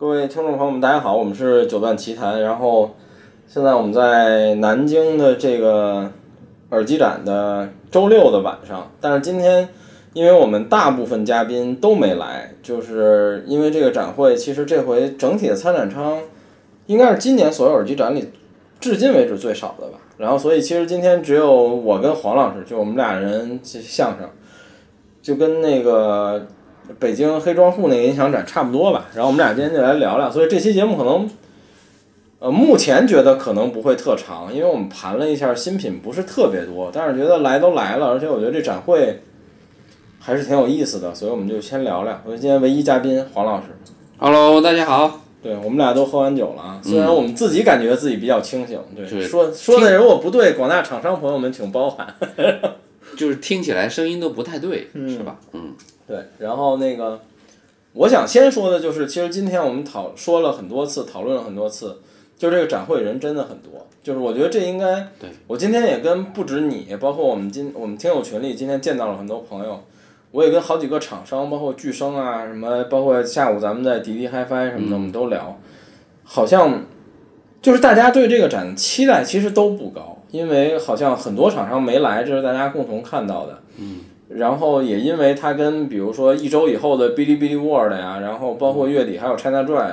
[0.00, 2.40] 各位听众朋友们，大家好，我们是九段奇谈。
[2.40, 2.96] 然后
[3.46, 6.10] 现在我们在南京的这个
[6.70, 9.68] 耳机展的周六的晚上，但是今天
[10.14, 16.18] 因为我们大部分嘉宾都没来，就是因为这个展会，其实这回整体的参展商
[16.86, 18.32] 应该是今年所有耳机展里
[18.80, 19.98] 至今为止最少的吧。
[20.16, 24.26] 然后所以其实今天只有我跟黄老师，就我们俩人相声，
[25.20, 26.46] 就跟那个。
[26.98, 31.30] 北京黑庄户那个音响展差不多吧，然后我们俩今天就来聊聊，所以这期节目可能，
[32.40, 39.22] 呃，目前觉得可能不会特长，因为我们盘了一下新品不是特别多，但是觉得来都来了，而且我觉得这展会
[40.18, 42.20] 还是挺有意思的，所以我们就先聊聊。
[42.24, 43.66] 我们今天唯一嘉宾黄老师
[44.18, 45.20] ，Hello，大家好。
[45.42, 52.14] 对我们俩都喝完酒了啊，虽然我们自己感觉自己比较清醒，对，说说的如果不对，广大厂商朋友们请包涵。
[53.16, 55.36] 就是听起来声音都不太对，是吧？
[55.52, 55.74] 嗯。
[56.10, 57.20] 对，然后那个，
[57.92, 61.98] 我想先说的就是，其实今天我们讨说了很多次，讨论了很多次，
[62.36, 65.06] 就这个展会人真的很多，就是我觉得这应该，
[65.46, 69.80] 我今天也跟不止你，包括我们今我们听友群里今天见到了很多朋友，
[70.32, 75.56] 我也跟好几个厂商，包括巨声啊什么，包括下午咱们在迪迪 HiFi 什么的，我们都聊，
[76.24, 76.86] 好像
[77.62, 83.60] 就是大家对这个展期待其实都不高，因为好像很多厂商没来，这是大家共同看到的。
[83.76, 84.00] 嗯。
[84.32, 89.90] 然后也因为它跟比如说一周以后的哔哩哔哩 World 呀，然后包括月底还有 ChinaJoy，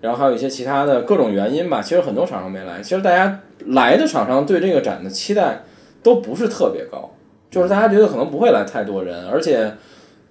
[0.00, 2.82] 然后还有一些其他的各种原因吧，其实很多厂商没来。
[2.82, 5.62] 其实大家来的厂商对这个展的期待
[6.02, 7.10] 都不是特别高，
[7.48, 9.72] 就是大家觉得可能不会来太多人，而且，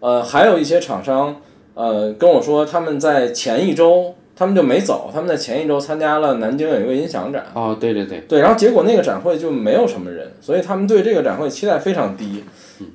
[0.01, 1.37] 呃，还有一些厂商
[1.75, 7.45] 呃跟我说他们在前一周他们就没走，他们在前一周参加了南京有一个音响展。
[7.53, 8.19] 哦，对对对。
[8.27, 12.43] 对，然后结果那个展会就没有什么人，所以他们对这个展会期待非常低。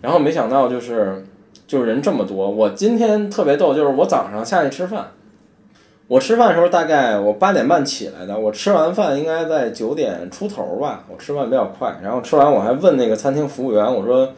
[0.00, 1.24] 然后没想到就是，
[1.66, 2.50] 就是人这么多。
[2.50, 5.12] 我今天特别逗，就是我早上下去吃饭，
[6.08, 11.04] 我吃饭的时候大概我八点半起来的，我吃完饭应该在九点出头吧。
[11.08, 14.32] 我吃饭比较快，然后吃完我还问那个餐厅服务员，我说，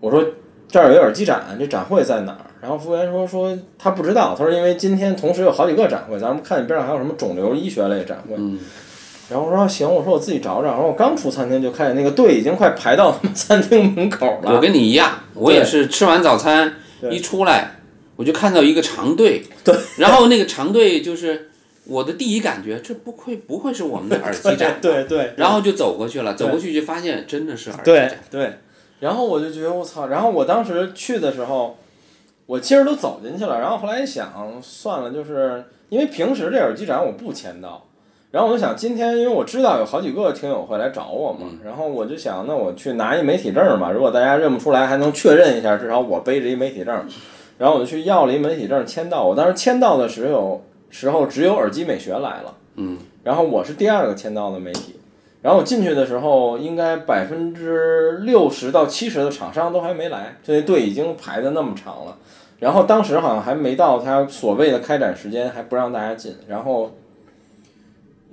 [0.00, 0.24] 我说
[0.68, 2.46] 这儿有一耳机展，这展会在哪儿？
[2.60, 8.36] 然后服务员说说他不知道，他说因为今天同时有好几个展会，咱们看见边上还有什么肿瘤医学类展会。
[9.30, 10.68] 然后我说行，我说我自己找找。
[10.68, 14.54] 然后我刚出餐厅就看见那个队已经快排到 餐厅门口了。
[14.54, 16.74] 我跟你一样，我也是吃完早餐
[17.10, 17.76] 一出来，
[18.16, 19.42] 我就看到一个长队。
[19.64, 19.74] 对。
[19.96, 21.50] 然后那个长队就是
[21.86, 24.78] 我的第一感觉，这不会不会是我们的耳机展？
[24.82, 25.32] 对对。
[25.36, 28.08] 然后就走过去了，走过去就发现真的是耳机展。
[28.30, 28.52] 对对。
[29.00, 30.06] 然后我就觉得我操！
[30.06, 31.78] 然后我当时去的时候，
[32.46, 33.58] 我其实都走进去了。
[33.60, 37.86] 然后后来一想，算了，就是因为平时这耳机展我不签到。
[38.34, 43.92] 然后我就想，今天因为我知道有好几个听友会来找我嘛，然后我就想，那我去拿一媒体证吧。
[43.92, 46.92] 如果大家认不出来，还能确认一下，至少我背着一媒体证。
[47.58, 49.24] 然后我就去要了一媒体证签到。
[49.24, 52.52] 我当时签到的时候，时候只有耳机美学来了。
[52.74, 52.98] 嗯。
[53.22, 54.96] 然后我是第二个签到的媒体。
[55.40, 62.16] 然后我进去的时候，应该百分之六十到七十的厂商都还没来，这队已经排的那么长了。
[62.58, 66.34] 然后当时好像还没到他所谓的开展时间，还不让大家进。
[66.48, 66.90] 然后。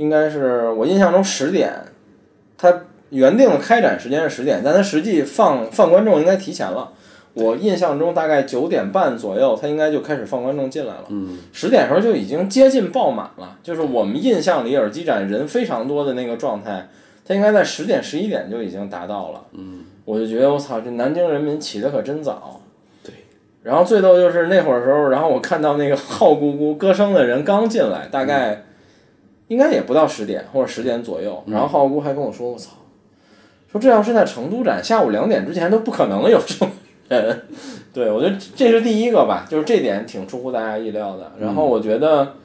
[0.02, 1.72] 应该是我印象中十点，
[2.58, 6.92] 它原定的开展时间是十点，但它实际放放观众应该提前了。
[7.36, 11.04] 我印象中大概九点半左右，它应该就开始放观众进来了。
[11.54, 16.90] 十点时候就已经接近爆满了，就是我们印象里耳机展人非常多的那个状态，
[17.24, 19.44] 它应该在十点十一点就已经达到了。
[20.06, 22.60] 我就觉得我操，这南京人民起的可真早。
[23.04, 23.14] 对。
[23.62, 28.64] 然后最逗就是那会儿时候，然后我看到那个 号咕咕歌声的人刚进来，大概。
[29.52, 32.70] 应该也不到十点或者十点左右，然后浩姑还跟我说：“我操，
[33.70, 36.70] 说这要是在成都展，下午两点之前都不可能有这种
[37.10, 37.42] 人。”
[37.92, 41.34] 对，我觉得这是第一个吧，就是这点挺出乎大家意料的。
[41.38, 42.36] 然后我觉得，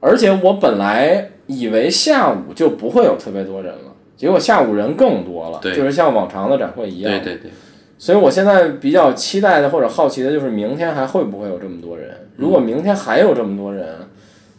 [0.00, 7.10] 而且我本来以为下午就不会有特别多人了，结果下午人更多了，就是像往常的展会一样。
[7.10, 7.50] 对对对。
[7.96, 12.14] 所以我现在比较期待的或者好奇的就是明天还会不会有这么多人？
[12.36, 13.96] 如果明天还有这么多人。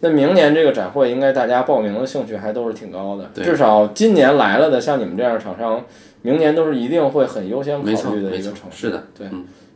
[0.03, 5.81] 那明年这个展会应该大家报名的兴趣还都是挺高的，至少今年来了的像你们这样的厂商，
[6.23, 8.88] 明年都是一定会很优先考虑的一个城市。
[8.88, 9.27] 是的，对，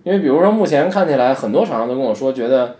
[0.03, 2.75] 因为比如说目前看起来很多厂商都跟我说，觉得，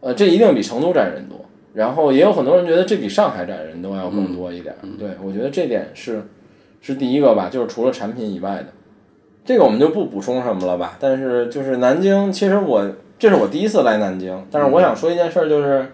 [0.00, 1.40] 呃，这一定比成都展人多，
[1.72, 4.74] 然后也有很多人觉得这比上海展人都要更多一点。
[4.98, 6.22] 对，我觉得这点是
[6.82, 8.66] 是第一个吧，就是除了产品以外的，
[9.46, 10.98] 这个我们就不补充什么了吧。
[11.00, 12.86] 但是就是南京，其实我
[13.18, 15.86] 这是我第一次来南京，但是我想说一件事儿就是。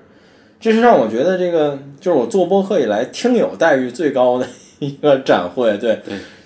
[0.61, 4.47] 这是让我觉得这个就是我做播客以来听友待遇最高的
[4.81, 6.01] 一个展会，对，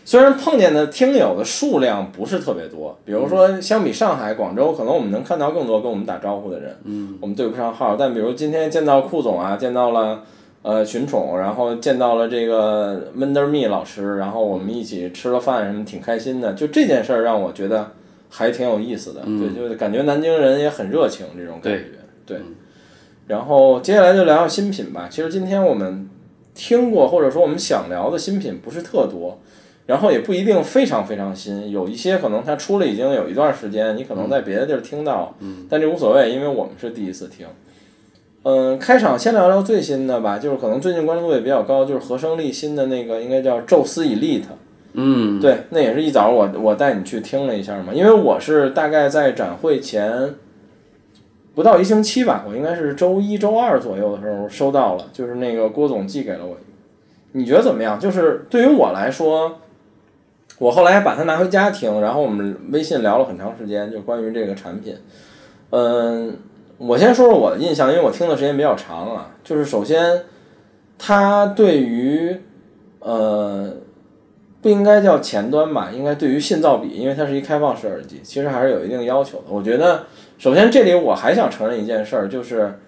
[0.05, 7.97] 虽然碰见的听友的数量不是特别多，比如说相比上海、广州，可能我们能看到更多跟我们打招呼的人，嗯，我们对不上号。
[7.97, 10.23] 但比如今天见到库总啊，见到了
[10.63, 16.53] 呃群宠，然后见到了这个 Mender Me 老师，然后我们一起吃了饭什么，挺开心的。
[16.53, 17.93] 就这件事儿让我觉得
[18.29, 21.85] 还挺有意思的，对，就是感觉南京人也很热情这种感觉，
[22.27, 22.39] 对。
[23.27, 25.09] 然后接下来就聊聊新品吧。
[25.11, 26.09] 其实今天我们
[26.55, 29.39] 听过或者说我们想聊的新品不是特多。
[29.85, 35.35] 然后也不一定非常非常新，有一些可能它出了已经有一段时间，你可能在别的地儿听到，
[35.69, 37.45] 但这无所谓，因为我们是第一次听。
[38.45, 44.45] 嗯，开场先聊聊最新的吧，就是可能最近关注度也比较高，就是和生力新的那个应该叫宙斯 Elite。
[44.93, 50.33] 嗯，对，那也是一早我我带你去听了一下嘛，因为我是大概在展会前
[51.55, 56.57] 不到一星期吧，我应该是周一周二左右的时候收到了，就是那个郭总寄给了我。
[57.33, 57.99] 你觉得怎么样？
[57.99, 59.59] 就是对于我来说。
[60.59, 64.97] 我后来把它拿回家听，然后我们微信聊了很长时间，就关于这个产品。
[65.71, 66.37] 嗯，
[66.79, 69.31] 我先说说我的印象，因为我听的时间比较长啊。
[69.43, 70.23] 就是首先，
[70.97, 72.37] 它对于
[73.01, 73.75] 呃
[74.61, 79.45] 不应该叫前端吧，应该对于信噪比，因为它是一开放式耳机，其实还是有一定要求的。
[79.49, 80.05] 我觉得，
[80.43, 82.81] 首先这里我还想承认一件事儿，就是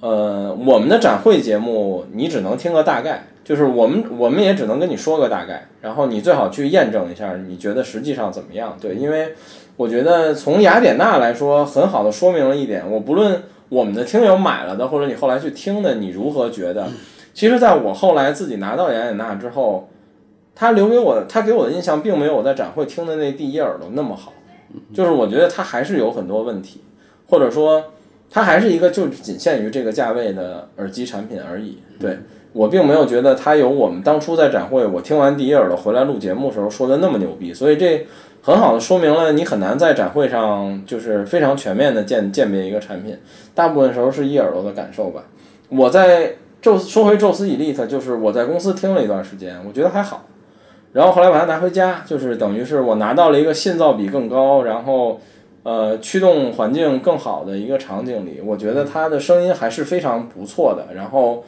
[0.00, 3.28] 呃我们的展会节目，你只能听个大概。
[3.42, 8.76] 就是我们，我们也只能跟你说个大概，然后你最好去验证一下，你觉得实际上怎么样？
[8.78, 9.32] 对，因为
[9.78, 16.88] 我觉得从雅典娜来说，很好的说明了一点，我不论我们的听友买了的，或者你后来去听的，你如何觉得？
[17.32, 19.88] 其实，在我后来自己拿到雅典娜之后，
[20.54, 24.34] 他留给我，他给我的印象，并没有我在展会听的那第一耳朵那么好，
[24.92, 26.80] 就是我觉得它还是有很多问题，
[27.28, 27.84] 或者说
[28.30, 32.18] 它还是一个就仅限于这个价位的耳机产品而已，对。
[32.52, 38.06] 我并没有觉得它有我们当初在展会我听完第一耳朵回来录节目时候说的那么牛逼，所以这
[38.40, 43.14] 很好的说明了你很难在展会上就是非常全面的鉴鉴别一个产品，
[43.54, 45.24] 大部分时候是一耳朵的感受吧。
[45.68, 50.24] 我在宙说回宙斯 Elite，就是我在公司听了一段时间，我觉得还好，
[50.96, 55.20] 然后后来把它拿回家，就是等于是我拿到了一个信噪比更高，然后
[55.62, 61.44] 呃驱动环境更好的一个场景里，我觉得它的声音还是非常不错的，然后。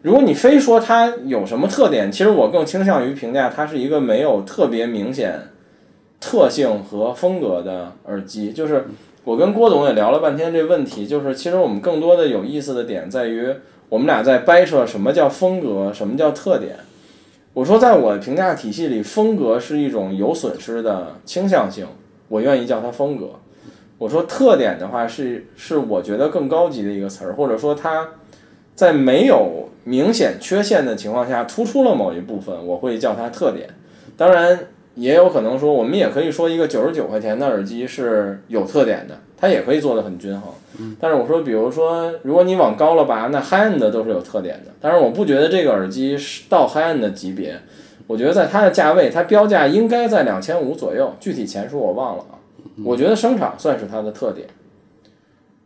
[0.00, 5.48] 如果你非说它有什么特点，其实我更倾向于评价它是一个没有特别明显
[6.20, 8.52] 特性和风格的耳机。
[8.52, 8.86] 就是
[9.24, 13.52] 我跟郭总也聊了半天这问题，就是其实我们更多的有意思的点在于，
[13.88, 16.76] 我们俩在掰扯什么叫风格，什么叫特点。
[17.52, 21.86] 我说，在我的评价体系里，风格是一种有损失的倾向性，
[22.28, 23.30] 我愿意叫它风格。
[23.98, 28.08] 我说特点的话，是是我觉得更高级的一个词儿，或者说它。
[28.74, 33.68] 在没有明显缺陷的情况下，突出了某一部分，我会叫它特点。
[34.16, 34.56] 当然，
[34.98, 40.52] 也有可能说，我们也可以说一个九十九块钱的耳机是有特点的，它也可以做的很均衡。
[41.00, 44.72] 但是我说，比如说，如果你往高了拔，那 high end 的都是有特点的。
[44.80, 47.58] 但是我不觉得这个耳机是到 high end 的级别，
[48.06, 52.38] 我觉得在它的价位，它标价应该在两千五左右，具体钱数我忘了啊。
[52.84, 54.46] 我觉得声场算是它的特点。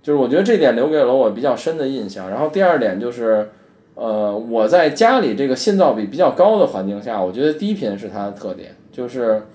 [0.02, 2.28] 就是我觉得这点留给了我比较深的印象。
[2.28, 3.48] 然后第二点就是，
[3.94, 9.46] 呃，我在家里这个信噪比比较高的环境下，我觉得低频是它的特点，就是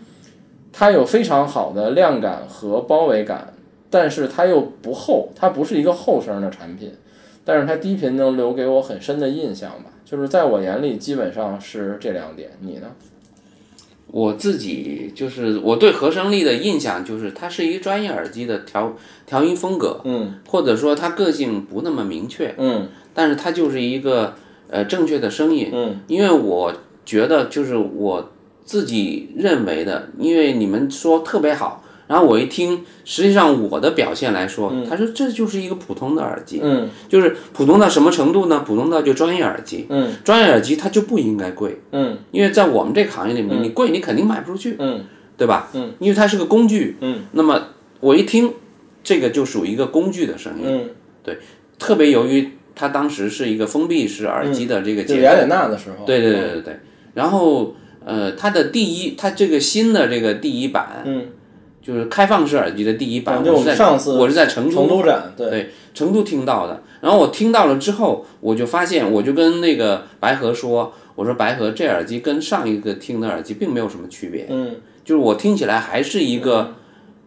[0.73, 3.53] 它有非常好的量感和包围感，
[3.89, 6.91] 但是它又不厚，它不是一个厚声的产品，
[7.45, 9.91] 但是它低频能留给我很深的印象吧。
[10.03, 12.87] 就是在我眼里基本上是这两点，你呢？
[14.09, 24.35] 我自己就是我对和声力的印象就是它是一个专业耳机的调调音风格，嗯，或者说它个性不那么明确，嗯，但是它就是一个
[24.69, 26.73] 呃正确的声音，嗯，因为我
[27.05, 28.31] 觉得就是我
[28.67, 31.83] 自己认为的，因为你们说特别好。
[32.07, 38.63] 然后我一听，实际上我的表现来说，他说这就是一个普通的耳机，嗯，就是普通到什么程度呢？
[38.65, 45.03] 普通到就专业耳机，嗯，专业耳机它就不应该贵，嗯，因为在我们这个行业里面，你贵你肯定卖不出去，嗯，
[45.35, 45.69] 对吧？
[45.73, 47.61] 嗯，因为它是个工具，嗯，那么
[47.99, 48.53] 我一听，
[49.03, 50.89] 这个就属于一个工具的声音，嗯，
[51.23, 51.39] 对，
[51.77, 56.79] 特别由于它当时是一个封闭式耳机的这个结雅典娜的时候，对对对对对，
[57.15, 57.75] 然后
[58.07, 61.27] 呃，它的第一，它这个新的这个第一版，嗯。
[61.79, 66.83] 就是开放式耳机的第一版，我是在我是在成都展，对成都听到的。
[66.99, 76.75] 然后我听到了之后，我就发现，我就跟那个白河说：“我说白河，这耳机跟上一个听的耳机并没有什么区别，嗯，就是我听起来还是一个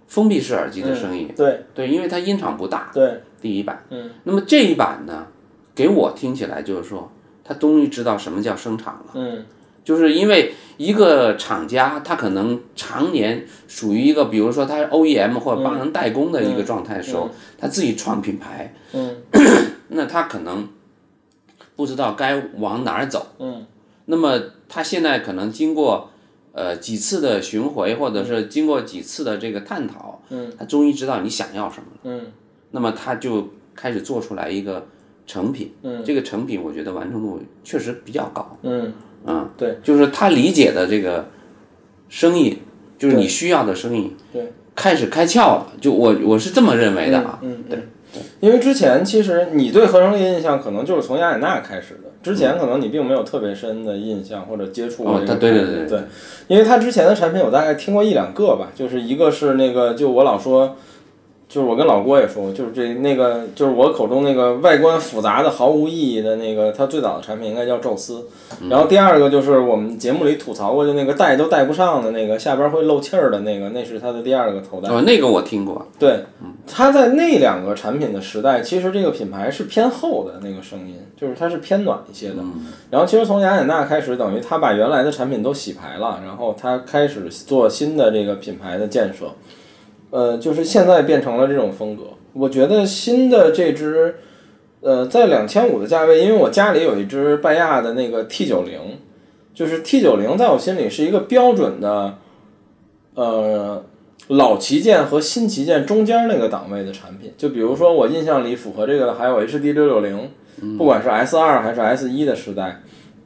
[0.07, 1.61] 封闭式耳机的声音，对。
[1.75, 5.29] 对，因为它音场不大，对，第一版，嗯，那么这一版呢，
[5.75, 7.11] 给我听起来就是说，
[7.43, 9.47] 它终于知道什么叫声场了，嗯，
[9.91, 17.29] 就是因为一个厂家他可能常年属于一个，比如说他是 OEM 或者帮人代工的一个状态的时候，
[17.59, 19.17] 他自己创品牌，嗯，
[19.91, 20.69] 那他可能
[21.75, 23.67] 不知道该往哪儿走，嗯，
[24.05, 26.11] 那么他现在可能经过
[26.53, 32.33] 呃几次的巡回，或者是经过几次的这个探讨，嗯，他终于知道你想要什么了，嗯，
[32.71, 34.87] 那么他就开始做出来一个
[35.27, 38.57] 成品，嗯，这个成品我觉得完成度确实比较高，
[39.27, 41.29] 嗯，啊，对，就是他理解的这个
[42.09, 42.59] 生意，
[42.99, 47.79] 就是你需要的生意，对，开始开窍了，就我我是这么认为的啊，嗯，对。
[48.41, 56.01] 因为之前其实你对合成力的印象可能就是从雅典娜开始的，之前可能你并没有特别深的印象或者接触过哦这个对对对对，
[56.49, 60.77] 因为它之前的产品我大概听过一两个吧，就是一个是那个就我老说。
[61.51, 68.25] 就是我跟老郭也说过，就是这那个，就是我口中那个外观复杂的毫无意义的那个，它最早的产品应该叫宙斯。
[68.69, 74.89] 然后第二个就是我们节目里吐槽过，就那个戴都戴不上的那个，下边会漏气儿的那个，那是它的第二个头戴。
[74.91, 76.21] 哦，那个我听过，对，
[76.69, 82.37] 它在那两个产品的时代，其实这个品牌是偏厚的那个声音，就是它是偏暖一些的。
[82.91, 89.27] 然后其实从雅典娜开始，等于它把原来的产品都洗牌了，然后它开始做新的这个品牌的建设。
[90.11, 92.03] 呃，就是现在变成了这种风格。
[92.33, 94.15] 我觉得新的这支，
[94.81, 98.99] 呃，在两千五的价位，因为我家里有一只拜亚的那个 T 九零，
[99.53, 102.19] 就是 T 九零在我心里是一个标准的，
[103.15, 103.85] 呃，
[104.29, 107.33] 老旗舰和新旗舰中间那个档位的产品。
[107.37, 110.31] 就比如说我印象里符合这个的还有 HD 六六零，
[110.79, 112.81] 不管是 S 二还是 S 一的时代，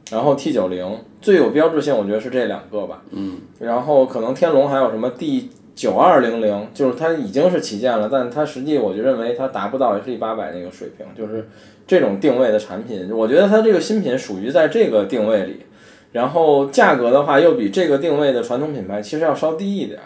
[0.09, 3.03] 然后 T 九零最有标志性，我觉得是这两个吧。
[3.11, 5.49] 嗯，然后可能天龙还有什么 D。
[5.75, 11.49] 九二零零就是它已经是旗舰了，但它实际我就认为它达不到 HD 八百那个水平，就是
[11.85, 15.65] 这种定位的产品，我觉得它这个新品属于在这个定位里，
[16.13, 19.99] 然后价格的话又比这个定位的传统品牌其实要稍低一点，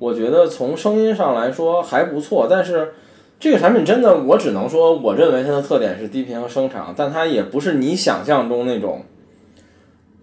[0.00, 2.94] 我觉得从声音上来说还不错，但是
[3.38, 9.04] 这个产品真的我只能说，我认为它的特点是低频和声场，但它也不是你想象中那种。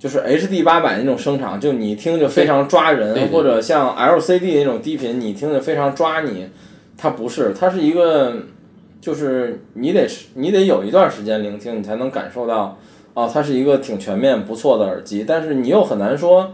[0.04, 6.50] 就是 HD 八百那种声场，就你听着非常抓人，或者像 LCD 那种低频，你听着非常抓你。
[6.98, 8.36] 它不是，它是一个，
[9.00, 12.78] 就是你得你得有一段时间聆听，你才能感受到，
[13.14, 15.24] 哦，它是一个挺全面不错的耳机。
[15.26, 16.52] 但是你又很难说，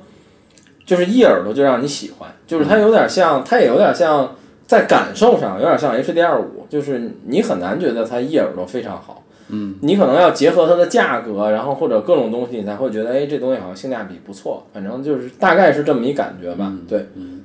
[0.85, 4.35] 就是一耳朵就让你喜欢，就是它有点像，它也有点像，
[4.67, 9.23] 在感受上有点像 HD 二五，就是你很难觉得它一耳朵非常好。
[9.49, 14.63] 嗯，你可能要结合它的价格，然后或者各种东西，你才会觉得，哎，这东西好像性价比不错。
[14.73, 16.71] 反正就是大概是这么一感觉吧。
[16.87, 17.41] 对，嗯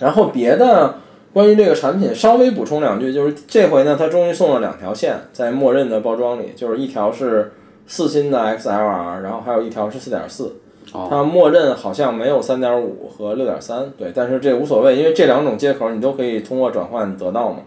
[0.00, 0.96] 然后别的
[1.32, 7.52] 关于这个产品稍微补充两句，就是这回呢，它终于送了两条线，在默认的包装里，就是一条是
[7.86, 10.56] 四芯的 XLR，然后还有一条是四点四。
[10.92, 17.60] 它默认好像没有三点五和六点三，对，但是这无所谓，因为这两种接口你都可以通过转换得到嘛。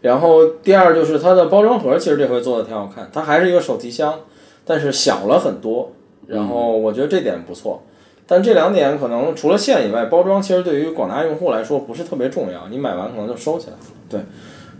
[0.00, 4.20] 然后第二就是它的包装盒，其实这回做的挺好看，它还是一个手提箱，
[4.64, 5.92] 但是小了很多。
[6.26, 7.82] 然后我觉得这点不错，
[8.24, 13.78] 但这两点可能除了线以外，包装其实对于广大用户来说不是特别重要，你买完可能就收起来了。
[14.08, 14.20] 对，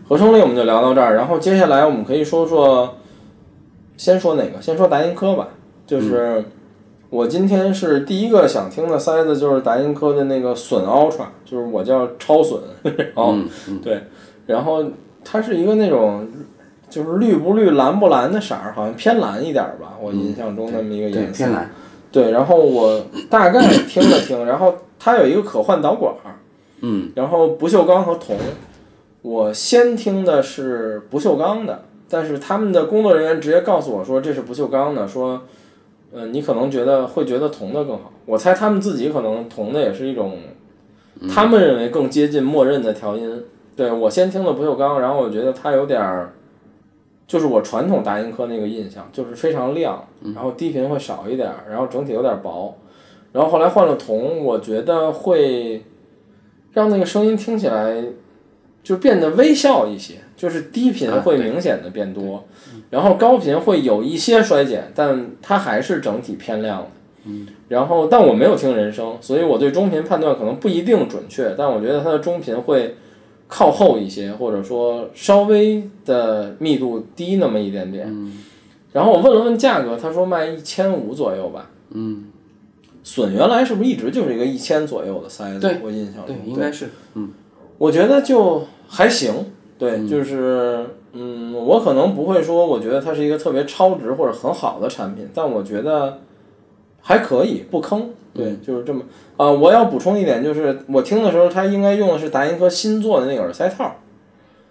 [0.08, 2.94] 合成力我们就聊到这儿，然后接下来我们可以说说，
[3.96, 4.62] 先说哪个？
[4.62, 5.48] 先说达音科吧，
[5.86, 6.44] 就是
[7.10, 13.34] 我今天是第一个想听的塞子，就是达音科的那个损 Ultra，就是我叫超损， 然后
[13.82, 14.04] 对，
[14.46, 14.84] 然后。
[15.24, 16.26] 它是一个那种，
[16.88, 21.32] 就是绿不绿、蓝不蓝的色儿，好像偏蓝一点儿吧，我印象中那么一个颜色。
[21.32, 21.70] 偏蓝。
[22.10, 26.34] 对，然后我大概听了听，然后它有一个可换导管儿。
[26.80, 27.12] 嗯。
[27.14, 28.36] 然后不锈钢和铜，
[29.22, 35.42] 我先听的是不锈钢的，但是他们的工作人员直接告诉我说这是不锈钢的，说，
[36.12, 38.12] 呃，你可能觉得会觉得铜的更好。
[38.26, 40.38] 我猜他们自己可能铜的也是一种，
[41.32, 43.44] 他们认为更接近默认的调音。
[43.76, 46.32] 对我先听的不锈钢，然后我觉得它有点儿，
[47.26, 52.76] 就是我传统达音科那个印象，就是非常亮，然后低频会少一点儿，然后整体有点薄，
[53.32, 55.82] 然后后来换了铜，我觉得会
[56.72, 58.04] 让那个声音听起来
[58.82, 62.44] 就变得微笑一些，就是低频会明显的变多，
[62.90, 66.86] 然后高频会有一些衰减，但它还是整体偏亮的。
[67.24, 72.96] 嗯，然后但我没有听人声，所以我对中频判断可能不一定准确，但我觉得它的中频会。
[73.50, 78.32] 靠后一些，或者说稍微的密度低那么一点点。
[78.92, 81.68] 然后我问了问价格，他说卖一千五左右吧。
[81.90, 82.26] 嗯。
[83.02, 85.76] 笋原来是不是一直就是一个一千左右的塞子？
[85.82, 86.26] 我印象中。
[86.26, 86.90] 对，应该是。
[87.14, 87.30] 嗯。
[87.76, 89.34] 我觉得就还行。
[89.78, 96.18] 对，就是嗯，我可能不会说，我觉得它是一个特别超值或者很好的产品，但我觉得
[97.02, 98.00] 还可以，不坑。
[98.00, 99.02] 嗯对，就是这么
[99.36, 103.96] 啊、我要补充一点，就是我听的时候，他应该用的是达音科新做的那个耳塞套，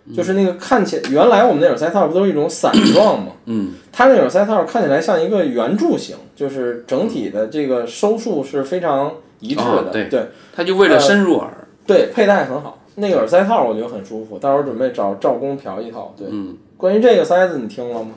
[0.05, 3.33] 嗯就是那个看起原来我们那耳塞套不都是一种伞状吗？
[3.47, 9.63] 嗯， 他那耳塞套看起来像一个圆柱形，就是整体的这个收束是非常一致的。
[9.63, 11.51] 哦对对它就为了深入耳。
[11.85, 12.79] 对，佩戴很好。
[12.95, 16.13] 那个耳塞套我觉得很舒服，到时候准备找赵工调一套。
[16.17, 18.11] 对，嗯，关于这个塞子你听了吗？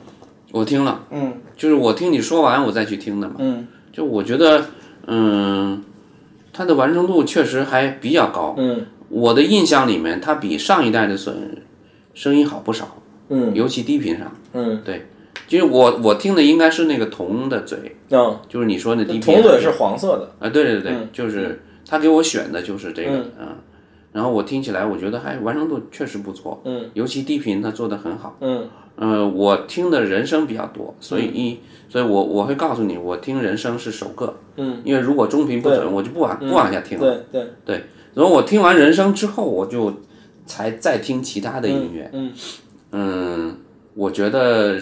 [0.53, 3.35] 我听了，嗯就是我听你说完我再去听的嘛。
[3.39, 4.65] 嗯就我觉得，
[5.07, 5.81] 嗯，
[6.51, 8.55] 它的完成度确实还比较高。
[8.57, 11.31] 嗯我的印象里面，它比上一代的隼
[12.15, 12.97] 声音好不少，
[13.29, 14.31] 嗯尤其低频上。
[14.53, 15.05] 嗯对
[15.47, 19.21] 就是我我听的应该是那个铜的嘴，嗯，就是你说那低频。
[19.21, 20.31] 铜嘴是黄色的。
[20.39, 23.47] 啊，对对对，嗯就是他给我选的就是这个，嗯嗯，
[24.13, 28.69] 然后我听起来我觉得还完成度确实不错，嗯，尤其低频他做的很好，嗯。
[28.95, 37.43] 呃，我听的人声比较多，所以一，所以我我会告诉你，我听人声是首个，嗯，因为如果中频不准，我就不往不往下听了，对。
[37.65, 39.91] 对，然后我听完人声之后，我就
[40.45, 42.31] 才再听其他的音乐，嗯
[42.91, 43.57] 嗯，
[43.95, 44.79] 我觉得，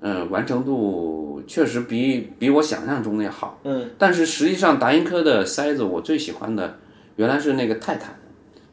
[0.00, 3.58] 嗯，完成度确实比比我想象中的要好。
[3.64, 6.76] 嗯，但是实际上达音科的塞子，我最喜欢的
[7.18, 8.16] 原来是那个泰坦，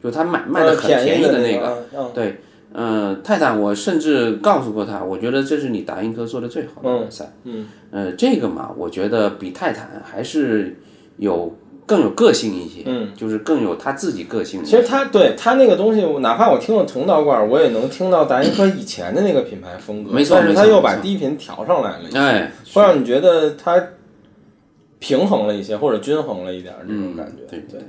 [0.02, 2.40] 就他买卖的呃很便宜的那个，嗯对，
[2.72, 7.30] 嗯，泰坦我甚至告诉过他，我觉得这是你达音科做的最好的耳塞。
[7.42, 10.76] 嗯，呃，这个嘛，我觉得比泰坦还是
[11.16, 14.62] 有更有个性一些，嗯，就是更有他自己个性。
[14.62, 20.12] 其实他对他那个东西，哪怕我听了铜道罐，我也能听到达音科以前的那个品牌风格。
[20.12, 23.82] 没错但是他又把低频调上来了，哎，会让你觉得它
[24.98, 27.42] 平衡了一些，或者均衡了一点儿这种感觉。
[27.48, 27.80] 对对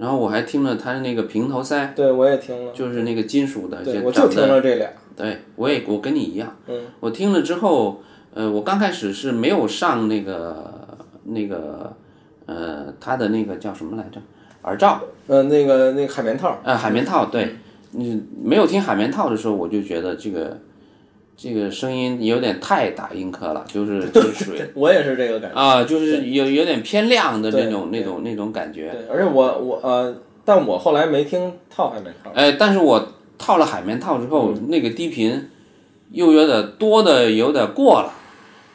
[0.00, 4.88] 然后我还听了他那个平头塞，对，我也听了，就是那个金属的，我就听了这俩。
[5.14, 8.00] 对，我也我跟你一样，嗯，我听了之后，
[8.32, 10.72] 呃，我刚开始是没有上那个
[11.24, 11.94] 那个
[12.46, 14.18] 呃，他的那个叫什么来着，
[14.62, 17.56] 耳罩，呃，那个那个海绵套，呃，海绵套，对，
[17.90, 20.58] 你没有听海绵套的时候，我就觉得这个
[21.42, 25.58] 这个声音有点太打音科了，就是 就是属于我也是这个感觉。
[25.58, 32.30] 啊，就是有有点偏亮的那种那种那种感觉，对，而且我我呃，但我后来没听套海绵套。
[32.34, 35.48] 哎，但是我套了海绵套之后，嗯那个低频
[36.12, 38.12] 又有点多的有点过了，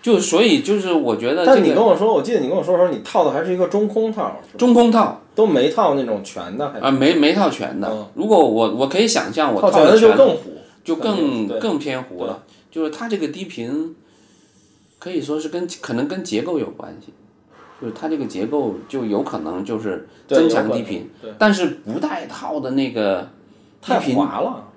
[0.02, 7.88] 就所以就是我觉得但这个你跟我说，我记得你跟我说的时候，你套的还是一个中空套，中空套都没套那种全的，还啊、没没套全的。
[7.92, 10.56] 嗯如果我我可以想象我套全的就更糊。
[10.86, 12.44] 就更更偏糊了，
[12.76, 13.96] 就是它这个低频
[15.00, 17.14] 可以说是跟可能跟结构有关系。
[17.80, 23.30] 就是它这个结构就有可能就是增强低频，但是不带套的那个
[23.82, 24.68] 低太频滑了。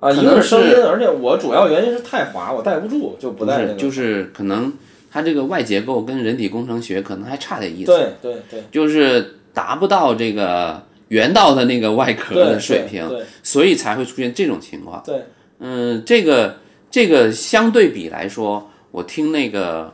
[0.00, 3.74] 啊，一个是声音，而且我主要原因是太滑，我带不住，就不带那个。
[3.74, 4.72] 就是可能
[5.10, 13.06] 它这个外结构跟人体工程学可能还差点意思，对对对就是达不到这个原道的那个外壳的水平，
[13.42, 15.02] 所以才会出现这种情况。
[15.04, 15.24] 对，
[15.60, 16.56] 嗯，这个
[16.94, 19.92] 这个相对比来说，我听那个，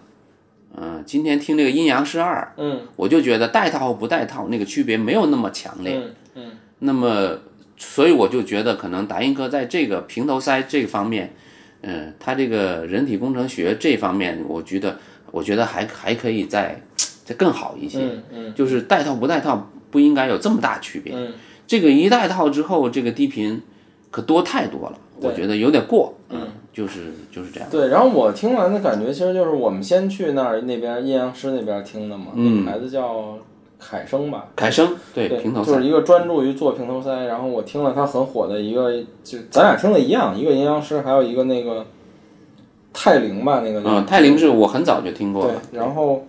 [0.77, 5.95] 嗯、今天听那个阴阳师二，嗯我就觉得带套和不带套那个区别没有那么强烈。
[5.97, 7.39] 嗯嗯那么，
[7.79, 11.33] 所以我就觉得可能达音科在这个平头塞这方面，
[11.81, 14.99] 嗯，他这个人体工程学这方面，我觉得
[15.31, 16.83] 我觉得还还可以再
[17.25, 18.01] 再更好一些。
[18.01, 21.15] 嗯嗯就是带套不带套不应该有这么大区别。
[21.17, 21.33] 嗯
[21.67, 23.63] 这个一带套之后，这个低频
[24.11, 26.15] 可多太多了，我觉得有点过。
[26.29, 27.69] 嗯，就是就是这样。
[27.71, 27.89] 对。
[27.89, 33.39] 然后我听完的感觉，其实就是我们先去那儿那边阴阳师那边听的嘛，嗯那个牌子叫
[33.79, 34.49] 凯声吧。
[34.55, 41.87] 凯声对对，平头塞，就是一个专注于做平头塞，然后我听了他很火的一个，就咱俩听的一样，一个阴阳师，还有一个那个
[42.93, 46.27] 泰灵吧，那个嗯，泰灵是我很早就听过对了，，然后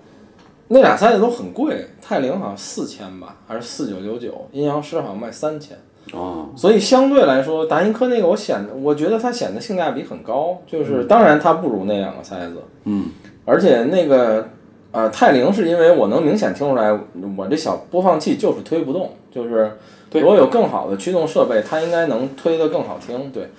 [0.70, 5.78] 那俩塞子都很贵，泰灵好像四千吧，还是四九九九，阴阳师好像卖三千，
[6.14, 13.06] 哦，所以相对来说，达音科那个我显得，我觉得它显得性价比很高，嗯就是当然它不如那两个塞子，嗯，
[13.46, 14.50] 而且那个
[14.92, 16.92] 呃泰灵是因为我能明显听出来，
[17.38, 19.72] 我这小播放器就是推不动，就是
[20.12, 23.50] 如果有更好的驱动设备，它应该能推得更好听，对。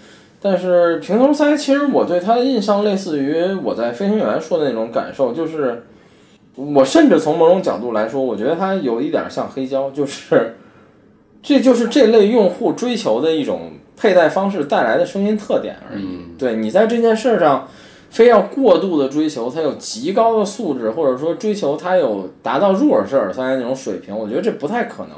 [0.45, 5.85] 但是平头塞其实我对它的印象类似于我在飞行员说的那种感受，就是
[6.57, 10.57] 我甚至从某种角度来说，我觉得它有一点像黑胶，就是
[11.43, 16.05] 这就是这类用户追求的一种佩戴方式带来的声音特点而已。
[16.39, 17.69] 对你在这件事上
[18.11, 25.17] 非要过度的追求它有极高的素质，或者说追求它有达到入耳式耳塞那种水平，我觉得这不太可能。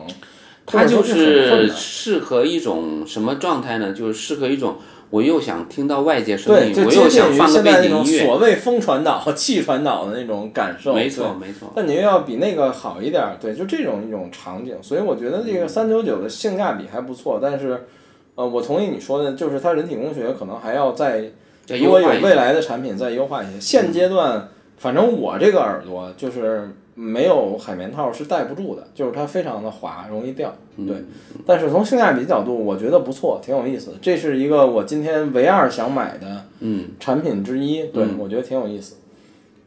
[0.67, 3.93] 它就是适合一种什么状态呢？
[3.93, 4.77] 就是适合一种
[5.11, 10.95] 我又想听到外界声对，音，就我又想放个背现在那种景音乐，所谓风传导、气传导的那种感受。
[10.95, 17.87] 没错没错，但你又要比那个好一点儿，对，就这种一种场景，所以我觉得这个三九九的性价比还不错，但是，
[18.35, 21.23] 呃，我同意你说的，就是它人体工学可能还要再，
[21.65, 22.09] 再如果有。
[22.09, 23.61] 未来的产品再优化一些。
[23.61, 30.55] 现阶段，反正我这个耳朵就是没有海绵套是戴不住的，就是它非常的滑，容易掉。
[30.77, 30.97] 嗯对，
[31.47, 33.93] 但是从性价比角度，我觉得不错，挺有意思。
[34.01, 38.97] 这是一个我今天唯二想买的嗯产品之一，对、我觉得挺有意思。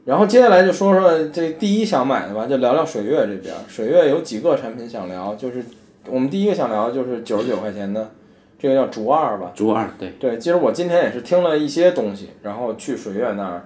[0.06, 3.54] 然后接下来就说说这第一想买的吧，就聊聊水月这边。
[3.68, 5.63] 水月有几个产品想聊，就是
[6.10, 8.10] 我们第一个想聊就是九十九块钱的，
[8.58, 9.52] 这个叫竹二吧。
[9.54, 13.63] 竹二对，对，其实我今天也是听了一些东西，然后去水月那儿，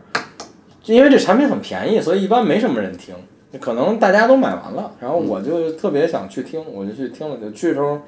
[0.85, 3.13] 因为这产品很便宜，所以一般没什么人听，
[3.59, 7.99] 可能大家都买完了，然后我就特别想去听，我就去听了，就去的时候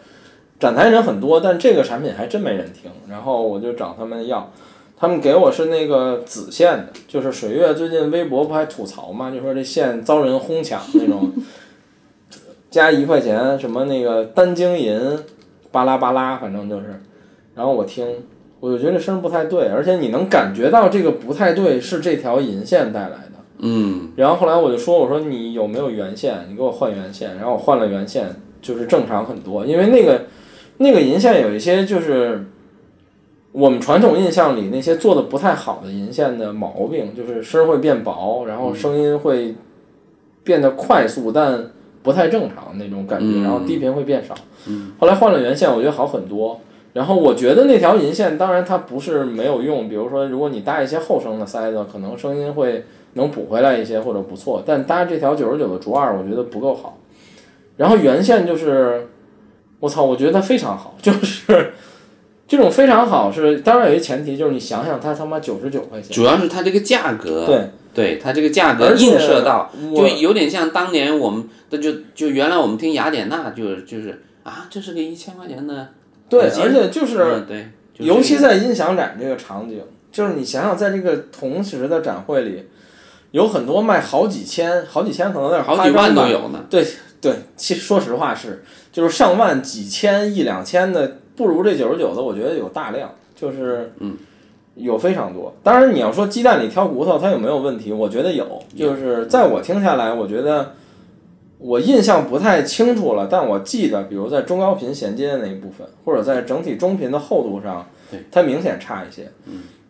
[0.59, 4.51] 展台人很多，但这个产品还真没人听，然后我就找他们要。
[4.95, 11.29] 他们给我是那个紫线的，就是水月最近微博不还吐槽嘛，就说这线遭人哄抢那种，
[12.71, 15.19] 加一块钱什么那个单晶银，
[15.73, 17.01] 巴拉巴拉，反正就是，
[17.53, 18.07] 然后我听，
[18.61, 23.32] 我就觉得这声儿不太对，而且你能感觉到这个不太对是这条银线带来的。
[23.59, 26.45] 嗯然后后来我就说，我说你有没有原线？
[26.49, 27.35] 你给我换原线。
[27.37, 28.27] 然后我换了原线，
[28.61, 30.23] 就是正常很多，因为那个
[30.77, 32.45] 那个银线有一些就是
[33.51, 39.55] 我们传统印象里那些做的不太好的银线的毛病，就是声会变薄，然后声音会
[40.43, 44.35] 变得快速，但不太正常那种感觉，嗯然后低频会变少。
[44.97, 46.59] 后来换了原线，我觉得好很多。
[46.93, 56.99] 然后我觉得那条银线，当然它不是没有用，比如说如果你搭一些后声的塞子，可能声音会能补回来一些或者不错，但搭这条九十九的竹二，我觉得不够好。
[57.77, 59.07] 然后原线就是，
[59.79, 61.73] 我操，我觉得它非常好，就是
[62.47, 75.89] 这种非常好是，当然有一前提就是你想想它他妈九十九块钱，主要是它这个价格，对，对它这个价格映射到，就有点像当年我们的就就原来我们听雅典娜就就是啊，这是个一千块钱的
[76.29, 77.23] 对，而且就是。
[77.23, 79.79] 嗯对，就尤其在音响展这个场景，
[80.11, 82.63] 就是你想想，在这个同时的展会里，
[83.33, 86.85] 有很多卖好几千、好几千可能有点好几万都有呢，对
[87.19, 94.15] 对，其实说实话是，就是上万、几千、一两千的，不如这九十九的，我觉得有大量，就是嗯，
[94.75, 95.51] 有非常多。
[95.63, 97.91] 当然，你要说鸡蛋里挑骨头，它有没有问题？
[97.91, 100.73] 我觉得有，就是在我听下来，我觉得
[101.57, 109.31] 我印象不太清楚了，但我记得，比如在中高频衔接的那一部分，或者在整体中频的厚度上对，它明显差一些。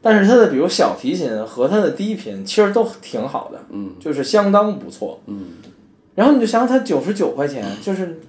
[0.04, 5.46] 但是它的比如小提琴和它的低频其实都挺好的，嗯，就是相当不错，嗯。
[6.14, 8.20] 然后你就想想，它九十九块钱，就是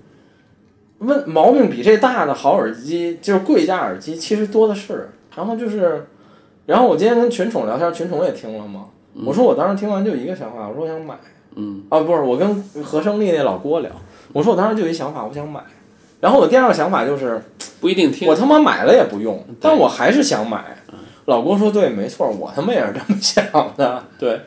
[0.98, 5.10] 问毛病比这大的好耳机，就是贵价耳机，其实多的是。
[5.36, 6.06] 然后就是，
[6.66, 8.86] 然后我今天跟群宠聊天，群宠也听了嘛。
[9.26, 11.14] 我说我当时听完就一个想法，我说我想买。
[11.56, 11.82] 嗯。
[11.88, 13.90] 啊，不是，我跟何胜利那老郭聊，
[14.32, 15.60] 我说我当时就一想法，我想买。
[16.20, 17.42] 然后我第二个想法就是，
[17.80, 20.78] 不一定听我他妈买了也不用，但我还是想买。
[21.26, 23.44] 老郭说对，没错，我他妈也是这么想
[23.76, 24.04] 的。
[24.18, 24.40] 对，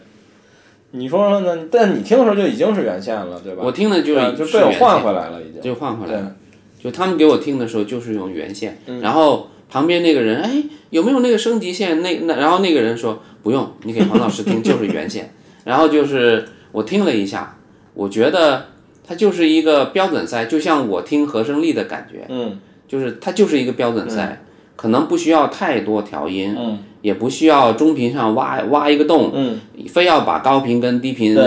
[0.92, 1.68] 你说说呢？
[1.72, 3.63] 但你听的时候就已经是原线了，对吧？
[3.66, 5.62] 我听的就就被我换，回来了，已经。
[5.62, 6.36] 就换回来了。
[6.80, 12.04] 就他们给我听的时候就是用原线，嗯然后旁边那个人哎有没有那个升级线？
[12.04, 15.34] 那那然后那个人说不用，你给黄老师听就是原线。
[15.66, 17.58] 然后就是我听了一下，
[17.96, 18.68] 我觉得
[19.06, 24.44] 它就是一个标准塞，就像我听和声力的感觉，嗯就是它就是一个标准塞，
[24.78, 26.80] 可能不需要太多调音，嗯。
[27.02, 29.60] 也不需要中频上挖挖一个洞，嗯。
[29.90, 31.38] 非要把高频跟低频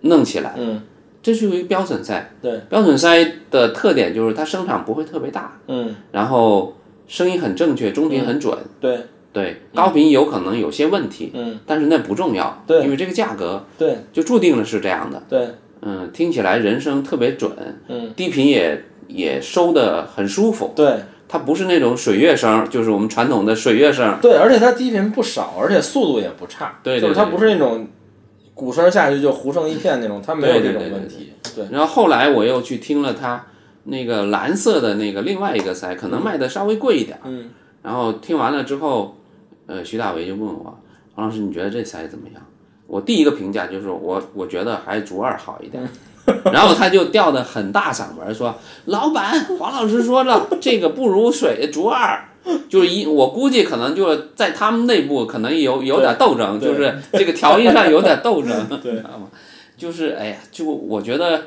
[0.00, 0.80] 弄起来，嗯。
[1.22, 2.32] 这是一个标准塞。
[2.40, 6.74] 对，标准塞的特点就是它声场不会特别大，嗯，然后
[7.06, 8.56] 声音很正确，中频很准。
[8.80, 8.98] 对。
[9.32, 11.58] 对，高频有可能有些问题，嗯。
[11.64, 12.82] 但是那不重要，对。
[12.82, 13.96] 因为这个价格对。
[14.12, 15.22] 就注定了是这样的。
[15.28, 15.48] 对，
[15.80, 17.50] 嗯，听起来人声特别准，
[17.88, 20.96] 嗯，低频也也收的很舒服，对
[21.32, 24.18] 它不是那种水乐声，就是我们传统的水乐声。
[24.20, 26.78] 对，而且它低频不少，而且速度也不差。
[26.82, 27.88] 对对就是它不是那种
[28.52, 31.32] 鼓声下去就糊成一片那种，它没有这种问题。
[31.56, 33.46] 对，然后后来我又去听了它
[33.84, 37.18] 那个蓝色的那个另外一个塞，可能卖的稍微贵一点。
[37.24, 37.48] 嗯。
[37.82, 39.16] 然后听完了之后，
[39.66, 40.78] 呃，徐大为就问我，
[41.14, 42.42] 黄老师你觉得这塞怎么样？
[42.86, 45.82] 我第一个评价就是我我觉得还是竹二好一点。
[46.52, 48.54] 然后他就调的很大嗓门说
[48.86, 52.24] ：“老板，黄老师说了， 这个不如水竹二。”
[52.68, 59.28] 就是一，我估计可能就是在他们内部可能有有点斗争，就是这个调音上有点斗争， 对知道吗？
[59.76, 61.42] 就是哎呀，就我觉得，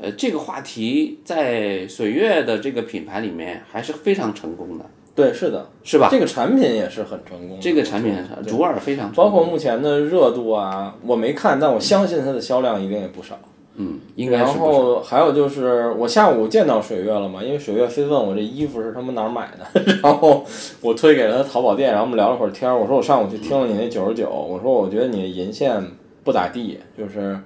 [0.00, 4.84] 呃，这个话题在水月的这个品牌里面还是非常成功的。
[5.14, 6.08] 对，是的，是吧？
[6.10, 7.62] 这个产品也是很成功的。
[7.62, 13.38] 这个产品很对主耳非常成包，括目前的热度啊，我没看，但我相信它的销量一定也不少。
[13.80, 20.44] 嗯，应该然后还有就是，我下午见到水月了嘛，因为水月非问我这衣服是他们哪儿买的， 然后
[20.80, 22.76] 我推给了他淘宝店，然后我们聊了会儿天儿。
[22.76, 25.80] 我说我上午去听了你那九十九，我说我觉得你的银线
[26.24, 27.38] 不咋地，就是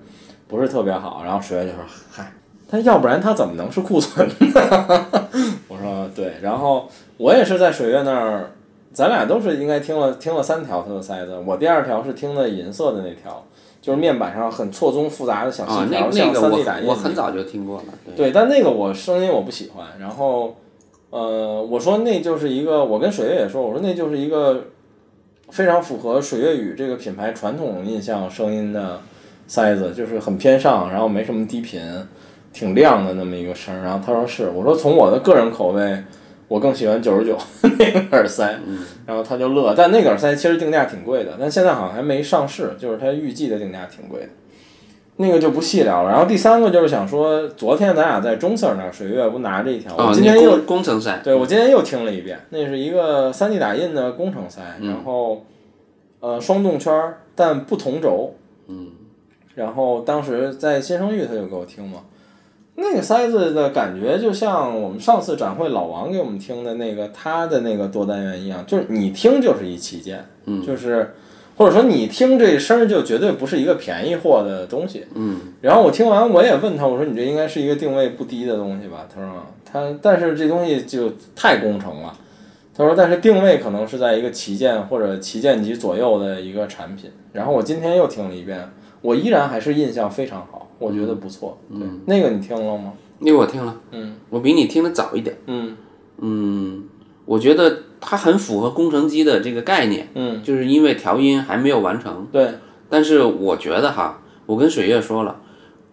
[0.49, 1.21] 不是特别好。
[1.23, 2.33] 然后水月就说嗨，
[2.67, 4.35] 他要不然他怎么能是库存呢？
[5.69, 8.53] 我说对，然后我也是在水月那儿，
[8.95, 13.45] 咱俩都是应该听了听了三条他的塞子，我第二条是听的银色的那条。
[13.83, 20.55] 就是面板上很错综复杂的小啊细，条，像三 D 打印个我我很早就听过了，对，对，但那个我声音我不喜欢，然后，
[21.11, 24.69] 呃，我说那就是一个，我跟水月也说，我说那就是一个
[25.51, 29.01] 非常符合水月雨这个品牌传统印象声音的
[29.49, 31.83] 塞子，就是很偏上，然后没什么低频，
[32.53, 33.83] 挺亮的那么一个声儿。
[33.83, 35.83] 然后他说是，我说从我的个人口味，
[36.53, 37.39] 我更喜欢九十九
[37.79, 38.59] 那个耳塞，
[39.07, 44.29] 然后他就乐，但那个耳塞其实定价挺贵的，但现在好像还没上市，就是它预计的定价挺贵的。
[45.17, 46.11] 那个就不细聊了。
[46.11, 55.45] 然后第三个就是想说，昨天咱俩在中 Sir 那儿，水月不拿着一条，啊，我今天又你工工程赛，对我今天又听了一遍，那是一个 3D 打印的工程塞，然后
[56.21, 58.35] 呃双动圈，但不同轴。
[58.69, 58.89] 嗯。
[59.55, 62.01] 然后当时在新生域他就给我听嘛，
[62.75, 71.15] 那个塞子的感觉就像我们上次展会老王给我们听的那个他的那个多单元一样，就是你听就是一旗舰，嗯，就是
[71.57, 75.39] 或者说你听这声儿就绝对不是一个便宜货的东西，嗯。
[75.61, 79.07] 然后我听完我也问他，我说你这应该是一个定位不低的东西吧？
[79.15, 79.31] 他说
[79.65, 82.15] 他但是这东西就太工程了。
[82.75, 88.67] 他说：“但是定位可能是在一个旗舰或者旗舰级左右的一个产品。”然后我今天又听了一遍，
[89.03, 91.59] 我依然还是印象非常好，我觉得不错。
[91.71, 92.93] 嗯，那个你听了吗？
[93.21, 95.77] 那个我听了，嗯，我比你听的早一点，嗯。
[96.19, 96.85] 嗯，
[97.25, 102.49] 我觉得它很符合工程机的这个概念，嗯，就是因为调音还没有完成，对，
[102.89, 105.41] 但是我觉得哈，我跟水月说了，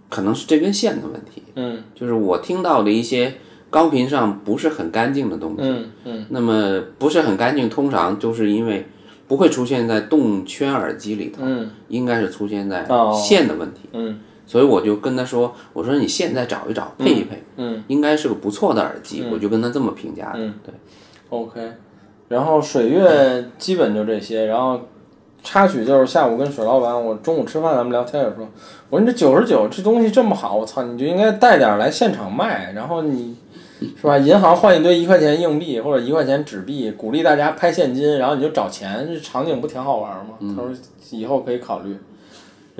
[0.10, 1.84] 可能是这根线的问题，嗯。
[1.96, 3.36] 就是我听到的一些
[3.70, 6.26] 高频上不是很干净的东西，嗯嗯。
[6.30, 8.86] 那么不是很干净，通常就是因为
[9.28, 11.70] 不会出现在动圈耳机里头，嗯。
[11.88, 13.14] 应该是出现在哦。
[13.16, 20.74] 线的问题，嗯所以我就跟他说，我说你现在找一找，配一配，嗯应该是个不错的耳机，我就跟他这么评价的，嗯对
[21.30, 21.62] ，，OK。
[22.30, 24.82] 然后水月基本就这些，然后
[25.44, 28.50] 插曲就是下午跟水老板，我中午吃饭咱们聊天也说，
[28.90, 33.36] 我说你这九十九这东西这么好，我操，你就应该带点儿来现场卖，然后你
[33.80, 34.18] 是吧？
[34.18, 40.34] 银行换一堆一块钱硬币或者一块钱纸币，鼓励大家拍现金，然后你就找钱，这场景不挺好玩吗？
[40.56, 40.72] 他说
[41.12, 41.96] 以后可以考虑。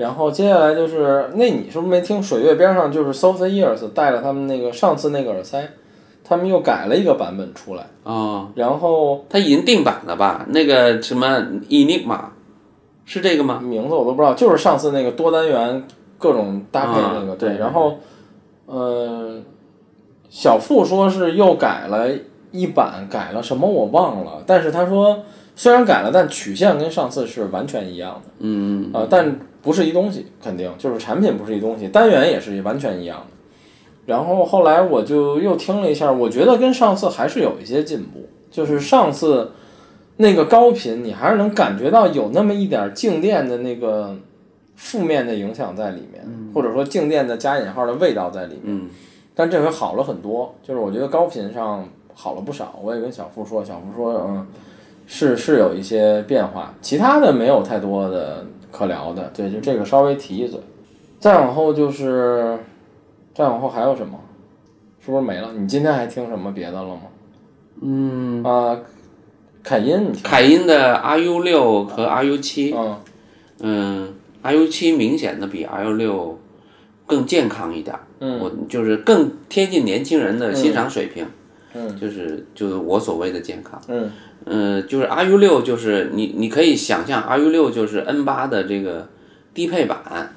[0.00, 5.68] 然后接下来就是，那你是不是没听水月边上就是 Soft Ears 带了他们那个上次那个耳塞，
[6.24, 10.46] 他们又改了一个版本出来，哦，然后它已经定版了吧？
[10.48, 11.26] 那个什么
[11.68, 12.18] Enigma
[13.04, 13.60] 是这个吗？
[13.60, 15.84] 名字我都不知道，就是上次那个多单元
[16.18, 17.96] 各种搭配那个、对，啊对然后
[18.66, 19.40] 呃，
[20.28, 22.08] 小付说是又改了
[22.52, 25.18] 一版，改了什么我忘了，但是他说
[25.56, 33.26] 虽然改了，但曲线跟上次是完全一样的，嗯，呃，但不是一东西，肯定就是产品不是一东西，单元也是完全一样的。
[34.06, 39.52] 然后后来我就又听了一下，我觉得跟上次还是有一些进步，就是上次
[40.16, 44.16] 那个高频，你还是能感觉到有那么一点静电的那个
[44.76, 48.62] 负面的影响在里面，或者说静电的加引号的味道在里面。
[48.64, 48.88] 嗯
[49.32, 52.78] 但这回好了很多，就是我觉得高频上好了不少。
[52.82, 54.46] 我也跟小付说，小付说，嗯，
[55.06, 59.30] 是是有一些变化，其他的没有太多的可聊的。
[59.34, 60.58] 对，就这个稍微提一嘴。
[61.18, 62.58] 再往后就是，
[63.34, 64.18] 再往后还有什么？
[65.04, 65.52] 是不是没了？
[65.52, 67.02] 你今天还听什么别的了吗？
[67.82, 68.78] 嗯啊，
[69.62, 70.12] 凯音？
[70.22, 72.96] 凯音的 RU 六和 RU 七，嗯
[73.60, 76.38] 嗯，RU 七明显的比 RU 六
[77.06, 81.26] 更健康一点儿，嗯我就是更贴近年轻人的欣赏水平，
[81.74, 83.80] 嗯就是就是我所谓的健康。
[83.88, 84.12] 嗯嗯，
[84.82, 89.08] 就是 RU 六，就是你你可以想象 RU 六就是 N 八的这个
[89.54, 90.34] 低配版，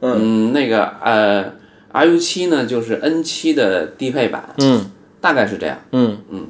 [0.00, 1.52] 嗯，那个呃
[1.92, 4.90] RU 七呢就是 N 七的低配版，嗯。
[5.22, 5.76] 大概是这样。
[5.92, 6.16] 嗯。
[6.30, 6.46] 嗯，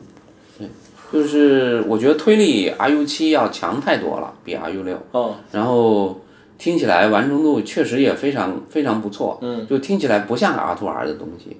[0.56, 0.68] 对
[1.12, 5.34] 就是我觉得推力 RU 七要强太多了，比 RU 六，哦。
[5.50, 6.20] 然后
[6.56, 11.56] 听起来完成度确实也非常非常不错，嗯，就听起来不像 R to R 的东西，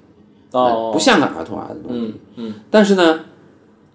[0.53, 0.91] 哦。
[0.93, 2.55] 不像个 R to R 的东西，嗯嗯。
[2.71, 3.25] 但是呢，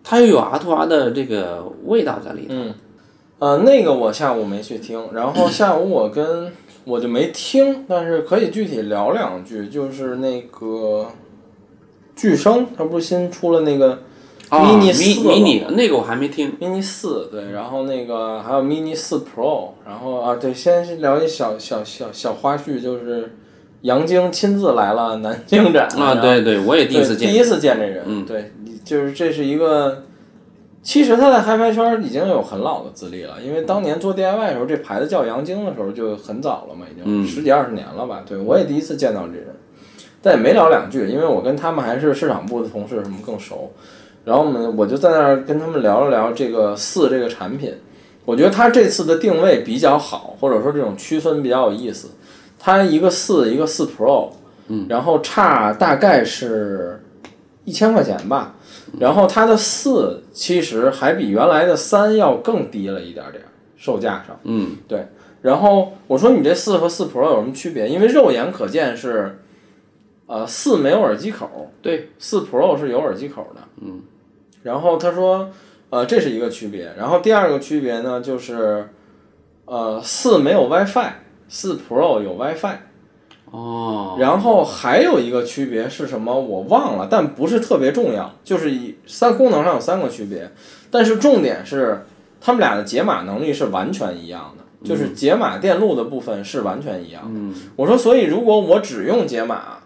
[0.07, 2.49] 它又有阿图阿的这个味道在里头。
[2.49, 2.73] 嗯，
[3.39, 6.51] 呃，那个我下午没去听，然后下午我跟
[6.83, 11.07] 我就没听，但是可以具体聊两句，就是那个
[12.15, 14.03] 巨声，它不是新出了那个
[14.49, 16.55] 啊 mini 迷四迷你那个我还没听。
[16.61, 23.35] mini 四对，然后那个还有 mini 四 Pro，然后啊对，先是聊一小小小小花絮，就是
[23.81, 27.31] 杨晶亲自来了南京展啊，对对，我也第一次见。
[27.31, 30.03] 第一次见这人，嗯对，你就是这是一个，
[30.81, 38.23] 其实他在嗨拍圈已经有很老的资历了，因为当年做 DIY 的时候，这牌子叫杨晶的时候就很早了嘛，已经嗯十几二十年了吧。
[38.25, 39.47] 对我也第一次见到这人，
[40.21, 43.73] 但也没聊两句，因为我跟他们还是市场部的同事，什么更熟。
[44.23, 47.73] 然后我们我就在那儿跟他们聊了聊这个四这个产品，
[48.25, 52.09] 我觉得它这次的定位比较好，或者说这种区分比较有意思。
[52.59, 54.29] 它一个四，一个四 Pro，
[54.67, 57.03] 嗯，然后差大概是
[57.65, 58.54] 一千块钱吧。
[58.99, 63.43] 然后它的四其实还比原来的三要更低了一点点，
[63.75, 64.39] 售价上。
[64.43, 65.07] 嗯，对。
[65.41, 67.87] 然后我说你这四和四 Pro 有什么区别？
[67.87, 69.39] 因为肉眼可见是，
[70.25, 73.61] 呃，四没有耳机口，对，四 Pro 是有耳机口的。
[73.81, 74.01] 嗯。
[74.63, 75.51] 然后他说，
[75.91, 76.91] 呃，这是一个区别。
[76.97, 78.89] 然后第二个区别呢，就是，
[79.65, 81.11] 呃，四没有 WiFi，
[81.47, 82.77] 四 Pro 有 WiFi。
[83.51, 86.37] 哦，然后还有一个区别是什么？
[86.37, 88.33] 我忘了，但不是特别重要。
[88.43, 90.51] 就是一三功能上有三个区别，
[90.89, 92.05] 但是重点是
[92.41, 97.39] 他们俩的解码能力是完全一样的，就是解码电路的部分是完全一样的。
[97.75, 99.77] 我说，所以如果我只用解码，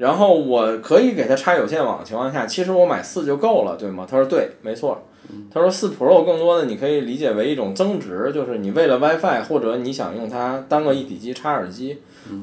[0.00, 4.06] 然后我可以给它插有线网的情况下，其实我买四就够了，对吗？
[4.10, 5.02] 他说对，没错。
[5.52, 11.98] 他说四 Pro 更多的你可以理解为一种增值，就是你为了 WiFi 或者你想用它当个一体机插耳机。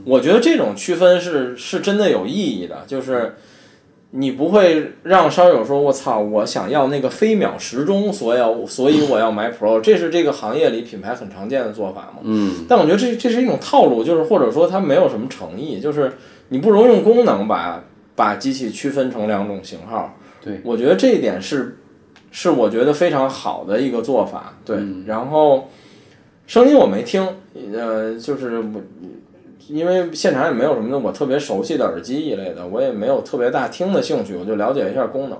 [0.06, 3.36] 我觉得这种区分是是真的有意义的，就是
[4.12, 12.20] 你不会让烧友说“我操，我想要那个飞秒时钟，所以要所以我要买 Pro”，这是这个行业里品牌很常见的做法嘛。
[12.22, 16.13] 嗯，但我觉得这这是一种套路，就是或者说它没有什么诚意，就是
[16.49, 17.83] 你不如用功能把
[18.15, 20.15] 把机器区分成两种型号。
[20.43, 21.77] 对，我觉得这一点是
[22.31, 24.53] 是我觉得非常好的一个做法。
[24.65, 25.69] 对，然后
[26.45, 27.27] 声音我没听，
[27.73, 28.81] 呃，就是我。
[29.69, 35.38] 因为现场也没有什么我特别熟悉的耳机一类的，我也没有特别大听的兴趣，我就了解一下功能，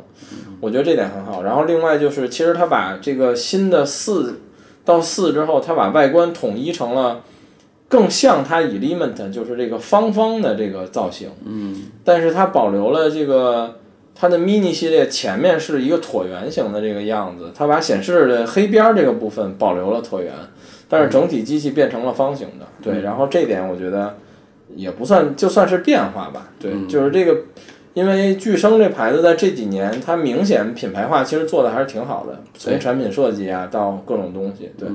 [0.60, 1.44] 我觉得这点很好。
[1.44, 4.42] 然后另外就是，其实它把这个新的四
[4.84, 7.22] 到四之后，它把外观统一成了
[7.88, 11.30] 更像它 Element，就是这个方方的这个造型。
[11.46, 11.84] 嗯。
[12.04, 13.80] 但是它保留了这个
[14.16, 20.34] 它的 Mini 系列前面是一个椭圆形的这个样子，它把显示的黑边儿这个部分保留了椭圆。
[20.90, 24.16] 但是整体机器变成了方形的，对，然后这点我觉得
[24.74, 27.36] 也不算，就算是变化吧，对，就是这个，
[27.94, 34.88] 因为巨声这牌子在这几年，它明显品牌化，其实做的还是挺好的，从产品设计啊到各种东西，对，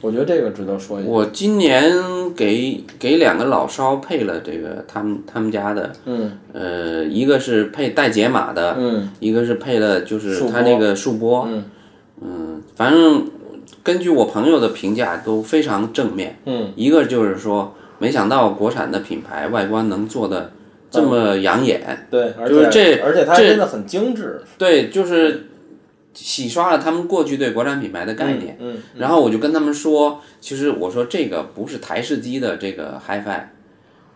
[0.00, 1.10] 我觉得这个值得说一下。
[1.10, 1.92] 我今年
[2.34, 11.64] 给给两个老烧配了这个他们他们家的，嗯，呃，一个是配带解码的，嗯，一个是配了就是束它那个束波，嗯。
[12.22, 13.30] 嗯，反正
[13.82, 20.52] 根据我朋友的评价都非常正面，嗯，一个就是说没想到国产的品牌外观能做的
[20.90, 25.46] 这么养眼，对，而就是且这而且它真的很精致，对，就是
[26.14, 28.56] 洗刷了他们过去对国产品牌的概念。
[28.60, 33.42] 嗯，然后我就跟他们说，其实我说这个不是台式机的这个 HiFi，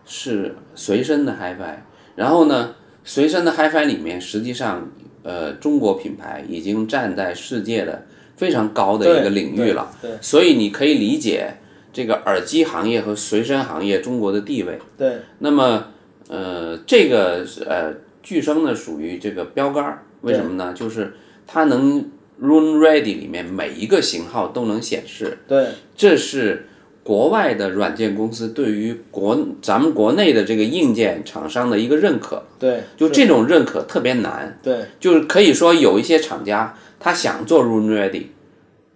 [0.05, 1.77] 是随身的 HiFi。
[2.15, 4.89] 然后呢，随身的 HiFi 里面，实际上
[5.23, 8.05] 呃中国品牌已经站在世界的
[8.35, 9.91] 非常高的一个领域了。
[10.01, 11.57] 对，所以你可以理解
[11.91, 14.79] 这个耳机行业和随身行业中国的地位。
[14.97, 15.87] 对，那么
[16.29, 20.73] 呃这个呃巨声呢属于这个标杆儿，为什么呢？
[20.73, 21.15] 就是
[21.47, 22.09] 它能
[22.41, 26.67] Room Ready 里面每一个型号都能显示，对，这是
[27.03, 32.43] 国外的软件公司对于国咱们国内的这个硬件厂商的一个认可。
[32.59, 38.27] 对，就这种认可特别难，对，就是可以说有一些厂家他想做 Room Ready，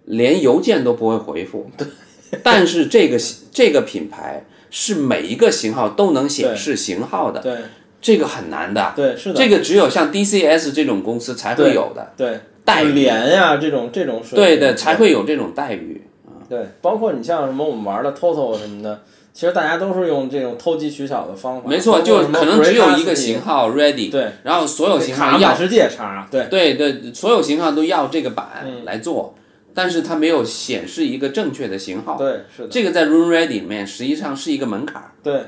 [0.04, 1.70] 连邮件都不会回复。
[1.78, 1.86] 对，
[2.42, 3.16] 但是这个
[3.52, 7.58] 这个品牌是每一个型号都能显示型号的，对，
[8.00, 8.92] 这个很难的。
[8.96, 16.02] 对，是的，这个只有像 DCS 这种公司才会有的对，待遇，连呀这种这种水对对的，才会有这种待遇。
[16.48, 21.68] 对，包括你像什么我们玩的 TOTO 什么的，其实大家都是用这种投机取巧的方法。
[21.68, 29.36] 没错，就可能只有一个型号 ready，对，然后所有型卡号要满世界叉，对，对对，所有型号都要这个版嗯来做，
[29.72, 32.16] 但是它没有显示一个正确的型号。
[32.18, 35.12] 对，是的，这个在 Room Ready 里面实际上是一个门槛儿。
[35.22, 35.42] 对，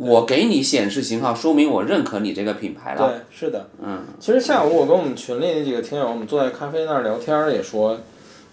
[0.00, 3.08] 我给你显示型号，说明我认可你这个品牌了。
[3.08, 4.04] 对，是的，嗯。
[4.20, 7.98] 其实下午我跟我们群里那几个听友，我们坐在咖啡那儿聊天儿，也说，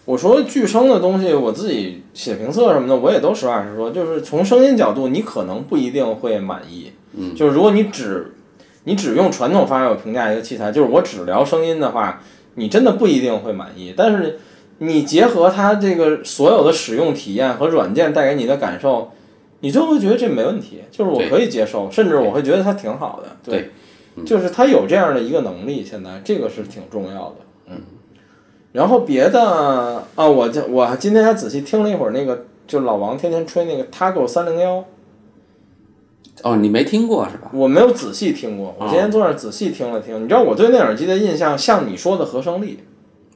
[0.05, 6.91] 我说巨声的东西，我自己写评测什么的，我也都实话实说，就是从声音角度，你可能不一定会满意。
[7.13, 7.35] 嗯。
[7.35, 8.33] 就是如果你只
[8.85, 12.23] 你只用传统方法评价一个器材，就是我只聊声音的话，
[12.55, 13.93] 你真的不一定会满意。
[13.95, 14.39] 但是
[14.79, 19.11] 你结合它这个所有的使用体验和软件带给你的感受，
[19.61, 23.37] 你就会觉得这没问题，就是我可以接受，甚至我会觉得它挺好的。
[23.43, 23.71] 对，
[24.25, 27.35] 就是它有这样的一个能力，现在这个是挺重要的。
[27.69, 27.81] 嗯，
[28.73, 34.85] 然后别的啊，我这我今天还仔细听了一会儿那个，就老王天天吹那个 Tago 三零幺。
[36.43, 37.49] 哦，你没听过是吧？
[37.53, 40.21] 我没有仔细听过，我今天坐那儿仔细听了听。
[40.23, 42.79] 你知道我对那耳机的印象，像你说的合声力，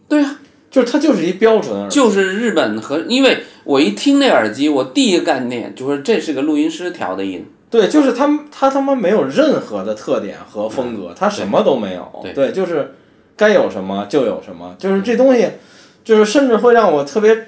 [0.10, 0.40] 对啊，
[0.70, 1.96] 就是它就是一标准耳机。
[1.96, 7.46] 就是日本和，因为我一听那耳机，我第一个概念就是这是个录音师调的音。
[7.70, 12.04] 对，就是他他他妈没有任何的特点和风格，他什么都没有。
[12.24, 12.96] 对对，就是
[13.38, 15.48] 该有什么就有什么，就是这东西，
[16.04, 17.46] 就是甚至会让我特别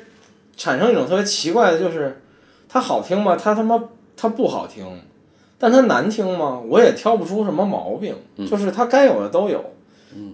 [0.55, 2.21] 产生一种特别奇怪的，就是
[2.69, 3.35] 它好听吗？
[3.35, 3.83] 它他妈
[4.15, 4.85] 它不好听，
[5.57, 6.61] 但它难听吗？
[6.67, 8.15] 我也挑不出什么毛病，
[8.47, 9.73] 就是它该有的都有。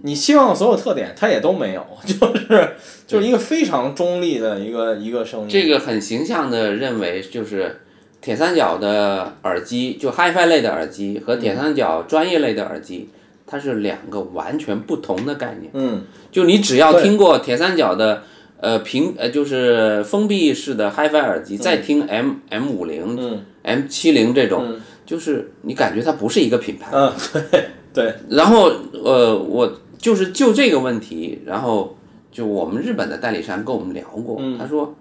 [0.04, 2.70] 你希望的所有特点，它也都没有， 就是
[3.06, 5.48] 就是一个非常中立的一个一个声音。
[5.50, 7.82] 这个很形象的认为，就是
[8.22, 13.10] 铁三角的耳机，就 HiFi 类的耳机和铁三角专业类的耳机，
[13.46, 15.72] 它是两个完全不同的概念。
[15.74, 18.24] 嗯，就你只要听过铁三角的
[18.60, 23.46] 呃平呃就是封闭式的 HiFi 耳机，再听 M M 五零、嗯。
[23.64, 24.82] M 七零这种，嗯。
[25.06, 26.90] 就是你感觉它不是一个品牌。
[26.92, 27.14] 嗯，
[27.52, 31.98] 对对，然后呃，我就是就这个问题，然后
[32.32, 34.56] 就我们日本的代理商跟我们聊过，嗯。
[34.58, 34.94] 他说，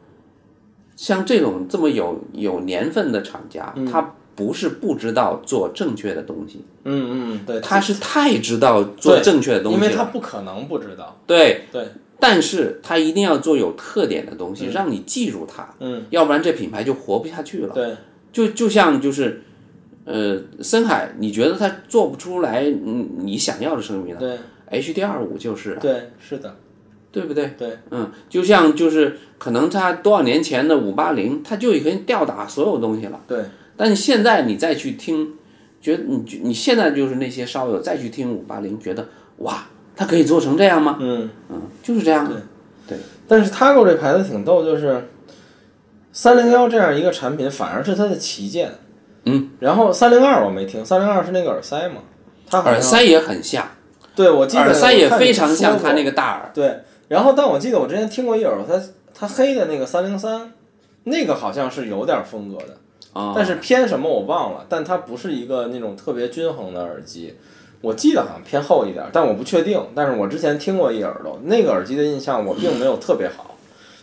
[0.96, 11.20] 像这种这么有有年份的厂家，他不是不知道做正确的东西，嗯嗯对，他是太知道做正确的东西，因为他不可能不知道。
[11.26, 11.66] 对。
[11.70, 11.88] 对，
[12.18, 17.74] 但是他一定要做有特点的东西，让你记住它，嗯，要不然这品牌就活不下去了。
[17.74, 17.94] 对，
[18.32, 19.42] 就就像就是，
[20.06, 24.38] 呃，深海，你觉得它做不出来嗯你想要的声音了对
[24.80, 26.56] ，HD 二五就是啊，对，是的，
[27.10, 27.52] 对不对？
[27.58, 33.20] 对，嗯，就像就是可能它多少年前的五八零，它就已经吊打所有东西了。
[33.26, 33.44] 对，
[33.76, 35.34] 但是现在你再去听，
[35.80, 40.98] 觉得你你现在就是那些烧友再去听五八零，觉得哇，它可以做成这样吗？
[41.00, 41.28] 嗯。
[41.50, 42.26] 嗯，就是这样。
[42.28, 42.36] 对。
[42.88, 45.08] 对但是 Tago 这牌子挺逗，就是
[46.12, 48.70] 三零幺这样一个产品，反而是它的旗舰。
[49.26, 49.50] 嗯。
[49.60, 51.96] 然后三零二我没听，三零二是那个耳塞嘛？
[52.48, 53.68] 它耳塞也很像，
[54.14, 56.50] 对我记得耳塞也非常像它它那个大耳。
[56.54, 58.80] 对，然后但我记得我之前听过一耳，它
[59.12, 60.52] 它黑的那个三零三，
[61.04, 62.78] 那个好像是有点风格的，
[63.12, 67.34] 啊、但是偏什么我忘了，但它不是一个那种特别均衡的耳机。
[67.82, 69.80] 我记得好像偏厚一点，但我不确定。
[69.94, 73.56] 但是我之前听过一耳朵，那个耳机的印象我并没有特别好。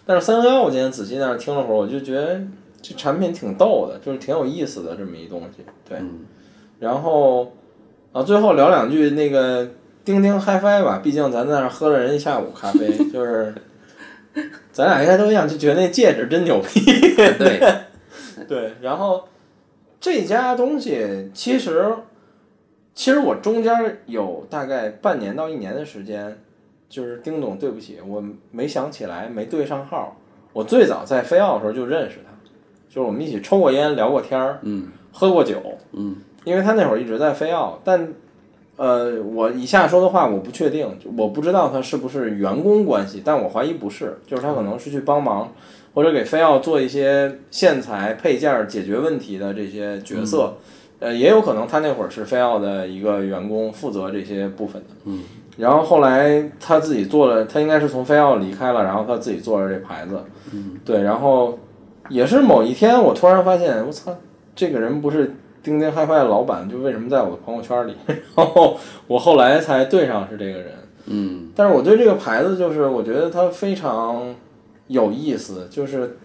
[0.06, 2.40] 但是三零幺我今天仔细在那听了会儿，我就觉得
[2.84, 5.66] 这产品挺逗的，就是挺有意思的这么一东西。
[5.88, 5.98] 对，
[6.80, 7.54] 然后
[8.12, 9.66] 啊，最后聊两句那个
[10.04, 13.56] 钉钉 HiFi 吧，毕竟咱在那儿喝了人一下午咖啡，就是
[14.74, 16.82] 咱俩应该都一样，就觉得那戒指真牛逼。
[17.16, 17.62] 对，
[18.50, 19.24] 对，然后
[20.02, 21.96] 这家东西其实，
[22.94, 26.38] 其实我中间有大概半年到一年的时间，
[26.90, 28.22] 就是丁总，对不起，我
[28.52, 30.18] 没想起来，没对上号。
[30.52, 32.33] 我最早在飞奥的时候就认识他，
[32.94, 35.62] 就是我们一起抽过烟、聊过天儿，嗯，喝过酒，
[35.94, 38.14] 嗯，因为他那会儿一直在飞奥，但。
[38.76, 45.54] 呃，我以下说的话我不确定，我不知道他是不是员工关系，但我怀疑不是，就是他可能是去帮忙，
[45.94, 50.56] 或者给飞奥做一些线材配件儿解决问题的这些角色，
[51.00, 54.88] 呃，也有可能他那会儿是飞奥的一个员工，负责这些部分的。
[55.06, 55.22] 嗯。
[55.58, 60.20] 然后后来他自己做了，他应该是从飞奥离开了，然后他自己做了这牌子。
[60.52, 60.80] 嗯。
[60.84, 61.60] 对，然后
[62.10, 64.16] 也是某一天，我突然发现，我操，
[64.56, 67.96] 这个人不是钉钉 HiFi 的老板，就为什么在我的朋友圈里？
[68.36, 68.78] 然后
[69.08, 70.72] 我后来才对上是这个人。
[71.06, 74.36] 嗯，但是我对这个牌子就是，我觉得它非常
[74.88, 76.18] 有意思，就是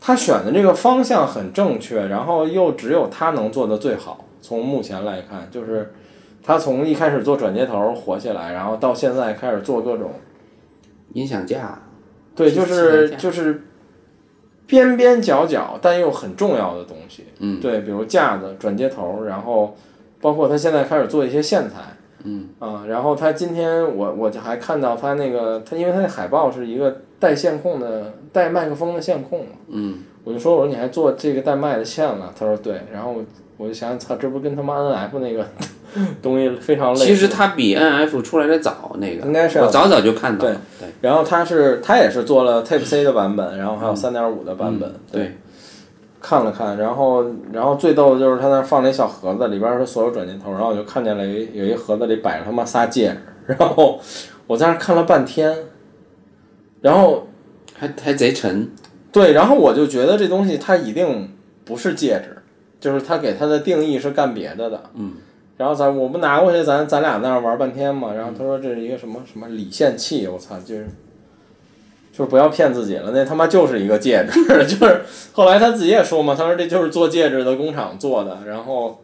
[0.00, 4.24] 他选的这个方向很正确，然后又只有他能做的最好。
[4.40, 5.92] 从目前来看，就是
[6.42, 10.12] 他从一开始做转接头火起来，然后到现在开始做各种，
[11.12, 11.82] 音响架，
[12.34, 13.62] 对，是就是就是
[14.66, 17.24] 边边角角但又很重要的东西。
[17.38, 19.76] 嗯，对，比如架子、转接头，然后
[20.20, 21.96] 包括他现在开始做一些线材。
[22.28, 33.22] 嗯啊，然后他今天我我就还看到他那个他，因为他那海报是一个带线控的带麦克风的线控嘛，嗯，我就说我说你还做这个带麦的线了，他说对，然后我
[33.56, 35.46] 我就想想，操，这不跟他妈 N F 那个
[36.22, 37.06] 东西非常累。
[37.06, 39.26] 其实它比 N F 出来的早，那个。
[39.26, 40.88] 应该是我早早就看到对了，对。
[41.00, 45.36] 然后它是它也是做了 Type C 的版本，然后还有三点五的版本，嗯对，
[46.20, 53.08] 看了看，然后然后最逗的就是他那放了一小盒子，里边儿是所有转接头，然后我就看见了有一有一盒子里摆着他妈仨戒
[53.46, 54.00] 指，然后
[54.46, 55.54] 我在那看了半天，
[56.80, 57.28] 然后
[57.74, 58.70] 还还贼沉，
[59.12, 61.30] 对，然后我就觉得这东西它一定
[61.64, 62.38] 不是戒指，
[62.80, 64.82] 就是它给它的定义是干别的的。
[64.94, 65.12] 嗯。
[65.56, 68.12] 然后咱我不拿过去，咱咱俩在那儿玩半天嘛。
[68.14, 70.86] 然后他说这是一个什么什么理线器，我操，就是
[72.12, 75.02] 就是不要骗自己了，那他妈就是一个戒指， 就是
[75.32, 79.02] 后来他自己也说嘛，他说这就是做戒指的工厂做的，然后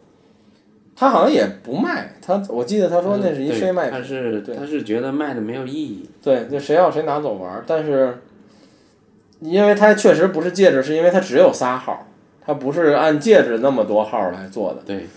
[0.95, 6.07] 他好像也不卖，他我记得他说那是一非卖品，他是对他是觉得卖的没有意义。
[6.23, 8.19] 对，就谁要谁拿走玩儿，但是
[9.39, 11.99] 因为它确实不是戒指，是因为它只有仨号儿，
[12.45, 14.81] 它不是按戒指那么多号来做的。
[14.85, 15.07] 对，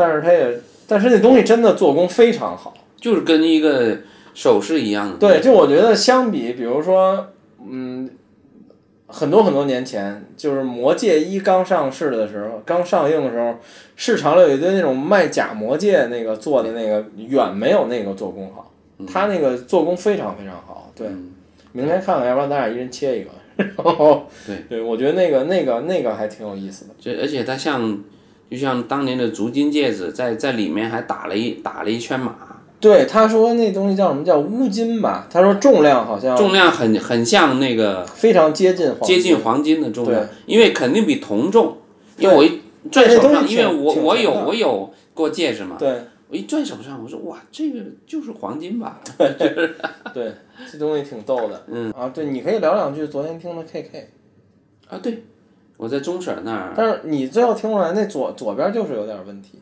[0.00, 2.72] 但是它也，但是那东西真的做工非常好。
[2.96, 3.96] 就是跟一个
[4.34, 5.16] 首饰一样的。
[5.16, 7.28] 对，就我觉得相比，比如说，
[7.66, 8.10] 嗯，
[9.06, 13.56] 很多很多年前，就是《魔戒一》刚上市的时候，刚上映的时候，
[13.96, 18.70] 市场里有一堆那种卖假魔戒那个做的那个，远没有那个做工好。
[19.06, 20.92] 它那个做工非常非常好。
[20.94, 21.32] 对，嗯
[21.72, 23.30] 明天看看，要不然咱俩一人切一个。
[23.56, 26.90] 然后，对，对我觉得那个那个那个还挺有意思的。
[26.98, 27.98] 就而且它像，
[28.50, 32.34] 就像当年的足金戒指，在在里面还打了一打了一圈码，
[32.80, 35.28] 对，他说那东西叫什么叫乌金吧？
[35.30, 41.76] 他说重量好像重量很很像那个非常接近黄金接近黄金的重量，因为肯定比铜重。
[42.18, 49.00] 因为我一拽手上，因为我我有我有过戒指嘛，对我一拽手上，我说哇，这个就是黄金吧？
[49.16, 49.32] 对
[50.12, 50.32] 对，
[50.70, 51.64] 这东西挺逗的。
[51.68, 54.04] 嗯啊，对，你可以聊两句昨天听的 KK，
[54.88, 55.24] 啊，对，
[55.80, 59.58] 我在中婶那儿但是你最后听出来那左左边就是有点问题。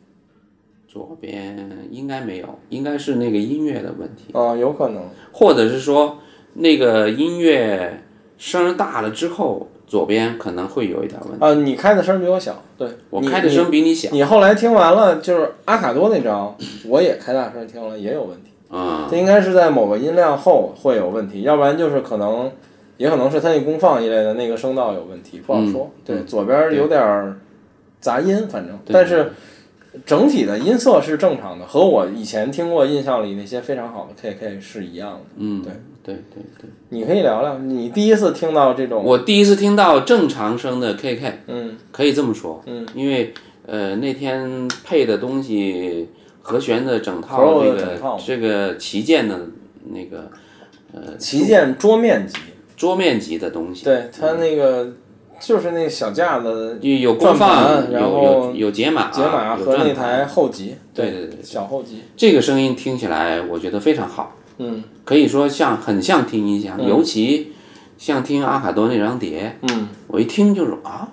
[0.88, 5.02] 左边应该没有，应该是那个音乐的问题，啊，有可能。
[5.30, 6.18] 或者是说
[6.54, 8.02] 那个音乐
[8.36, 11.44] 声儿大了之后，左边可能会有一点问题。
[11.44, 16.56] 啊，你开的声比我小，对，我开的声比你小，你后来听完了，就是阿卡多那张，
[16.86, 18.50] 我也开大声听了，也有问题。
[18.70, 22.50] 啊、这应该是在某个音量后会有问题，要不然就是可能，
[22.98, 25.90] 也可能是它那功放一类的那个声道有问题，不好说。
[26.04, 27.38] 对，左边有点儿
[28.00, 29.32] 杂音，反正，但是
[30.04, 35.20] 整体的音色是正常的，和我以前听过印象里那些非常好的 KK 是一样的。
[35.36, 35.72] 嗯，对
[36.04, 43.32] 对对对，你可以聊聊，你第一次听到这种，我第一次听到正常声的 KK，嗯可以这么说，嗯，因为
[43.66, 46.08] 呃那天配的东西
[46.40, 49.38] 和弦的整套这个这个旗舰的
[49.90, 50.30] 那个
[50.92, 52.38] 呃旗舰桌面级，
[52.78, 54.94] 桌面级的东西，对它那个
[55.38, 67.52] 就是那个小架子有有转功放，盘然后有有解码，解码有和那台后级，对对对，小后级，这个声音听起来我觉得非常好，嗯可以说像很像听音响，尤其
[67.98, 71.08] 像听阿卡多那张碟，嗯我一听就是啊，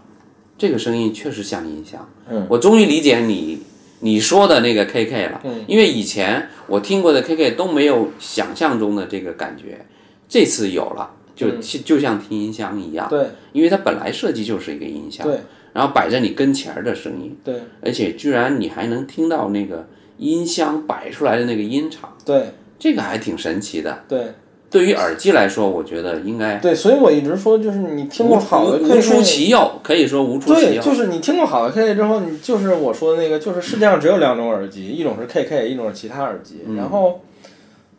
[0.57, 2.07] 这个声音确实像音响。
[2.29, 3.61] 嗯，我终于理解你
[3.99, 5.41] 你说的那个 KK 了。
[5.43, 9.85] 嗯，因为以前我听过的 KK 都没有想象中的这个感觉，
[10.27, 13.07] 这次有了，就、就像听音箱一样。
[13.09, 15.37] 嗯对因为它本来设计就是一个音箱，对
[15.73, 24.03] 然后摆在你跟前儿的声音，对而且居然你还能听到那个音箱摆出来的那个音场，对这个还挺神奇的。
[24.07, 24.33] 对
[24.69, 30.81] 对于耳机来说，我觉得应该对，所以我一直说，就是你听过好的无出其右，可以说无出其对，右。
[30.81, 36.59] 就是你听过好的 KK 之后，你就是我说的那个，就是世界上只有两种耳机，一种是 KK，一种是其他耳机。
[36.75, 37.21] 然后，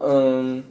[0.01, 0.62] 嗯，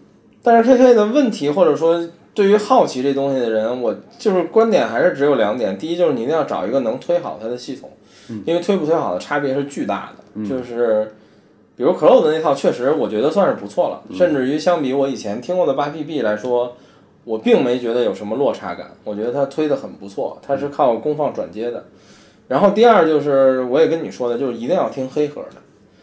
[0.44, 5.76] 但是 KK 的问题，或者说对于好奇这东西的人，我就是观点还是只有两点。
[5.76, 7.90] 第一，就是你一定要找一个能推好它的系统，
[8.46, 10.48] 因为推不推好的差别是巨大的。
[10.48, 11.16] 就是
[11.76, 16.76] 比如的那套，确实我觉得算是不错了，甚至于相比我以前听过的八 PB 来说。
[17.24, 21.86] 我并没觉得有什么落差感，我觉得它推的很不错，它是靠功放转接的。
[22.48, 25.58] 然后第二就是我也跟你说的，就是一定要听黑盒的。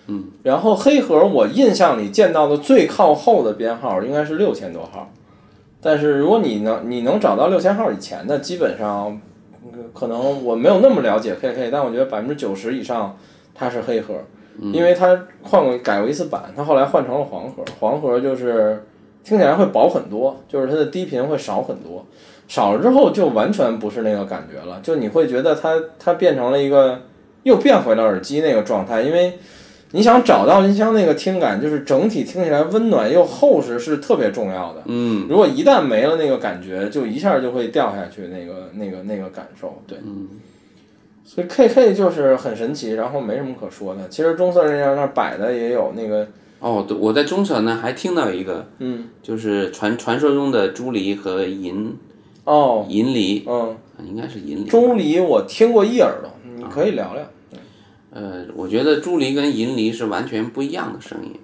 [0.08, 0.24] 嗯。
[0.42, 5.12] 然后黑盒我印象里见到的最靠后的编号应该是六千多号，
[5.82, 9.20] 但是如果你能你能找到六千号以前的，基本上
[9.64, 13.18] 嗯可能我没有那么了解 KK，但我觉得百分之九十以上
[13.54, 14.14] 它是黑盒，
[14.72, 18.82] 因为它换过改过一次版，它后来换成了黄盒，黄盒就是。
[19.24, 22.04] 听起来会薄很多，就是它的低频会少很多，
[22.48, 27.02] 少了之后就完全不是那个感觉了，就你会觉得它它变成了一个
[27.44, 29.38] 又变回了耳机那个状态，因为
[29.92, 34.82] 你想找到音箱那个听感，就是整体听起来温暖又厚实是特别重要的。
[34.86, 39.98] 嗯，如果一旦没了那个感觉，就一下就会掉下去那个那个那个感受，对。
[40.04, 40.28] 嗯。
[41.24, 44.08] 所以 KK 就是很神奇，然后没什么可说的。
[44.08, 46.26] 其实中色人家那儿摆的也有那个，
[46.58, 51.96] 哦，对，我在中色呢还听到一个，嗯，就是传传说中的朱梨和银
[52.44, 54.64] 哦，银梨，嗯，啊应该是银梨。
[54.64, 57.22] 钟离我听过一耳朵，你可以聊聊。
[58.14, 61.40] 呃，我觉得朱离跟银离是完全不一样的声音，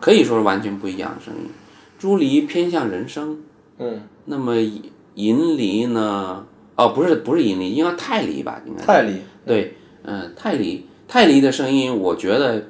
[0.00, 1.50] 可以说是完全不一样的声音。
[1.98, 3.42] 朱离偏向人声，
[3.78, 4.54] 嗯，那么
[5.14, 6.46] 银离呢？
[6.76, 8.62] 哦，不是不是银离，应该泰离吧？
[8.64, 9.74] 应该泰离，对，
[10.04, 12.68] 嗯，泰离泰离的声音，我觉得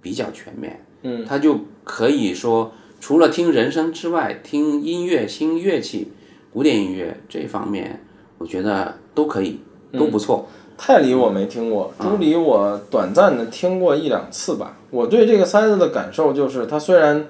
[0.00, 6.10] 比较全面，嗯，他就可以说，除了听人声之外，听音乐、听乐器、
[6.50, 8.02] 古典音乐这方面，
[8.38, 9.60] 我觉得都可以，
[9.92, 10.48] 都不错。
[10.78, 14.76] 泰梨我没听过，朱梨我短暂的听过一两次吧。
[14.90, 17.26] 我对这个塞子的感受就是，它虽然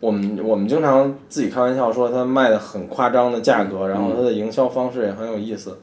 [0.00, 5.78] 我们我们经常自己开玩笑说它卖的很夸张的价格，然后它的营销方式也很有意思。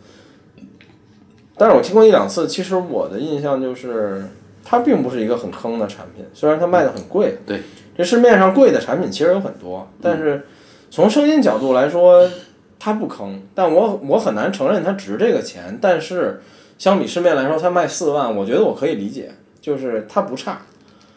[1.55, 4.26] 但是我听过一两次，其实我的印象就是，
[4.64, 7.38] 它并不是一个很坑的产品，虽然它卖的很贵。
[7.45, 7.62] 对，
[7.97, 10.45] 这市面上贵的产品其实有很多，但是
[10.91, 12.30] 从声音角度来说，
[12.78, 13.41] 它不坑。
[13.55, 16.41] 但我我很难承认它值这个钱，但是。
[16.78, 20.61] 相比市面来说，它卖四万，我觉得我可以理解，就是它不差。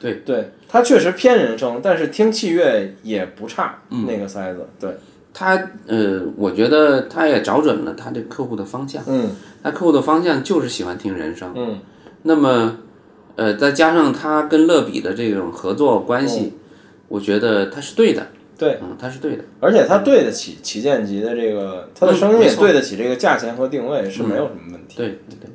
[0.01, 3.83] 对对，它确实偏人声，但是听器乐也不差。
[3.91, 4.97] 那个塞子，对，
[5.35, 9.03] 他呃，我觉得他也找准了他这客户的方向。
[9.07, 9.31] 嗯，
[9.63, 11.53] 他客户的方向就是喜欢听人声。
[11.55, 11.79] 嗯，
[12.23, 12.79] 那么
[13.37, 16.55] 呃，再加上他跟乐比的这种合作关系，
[17.09, 18.27] 我觉得他是对的。
[18.61, 19.45] 对，嗯，他是对的。
[19.59, 24.99] 而且它对得起旗舰级的这个，它的声音也对得起这个价钱和定位，是没有什么问题。
[24.99, 25.51] 对对对。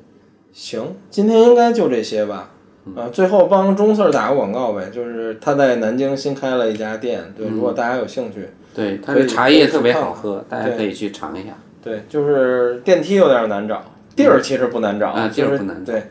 [0.51, 2.49] 行，今天应该就这些吧。
[2.95, 11.49] 啊，最后帮中四打个广告呗，就是他在南京新开了一家店，对，如果大家有兴趣，对，他的茶叶特别好喝，大家可以去尝一下。
[11.83, 13.83] 对，就是电梯有点难找，
[14.15, 15.93] 地儿其实不难找，啊，地儿不难找。
[15.93, 16.03] 对，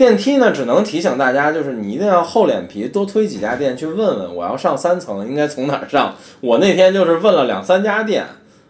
[0.00, 6.16] 电梯呢，只能提醒大家，就是你一定要厚脸皮，多推几家店去问问，我要上三层，应该从哪儿上？
[6.40, 8.24] 我那天就是问了两三家店，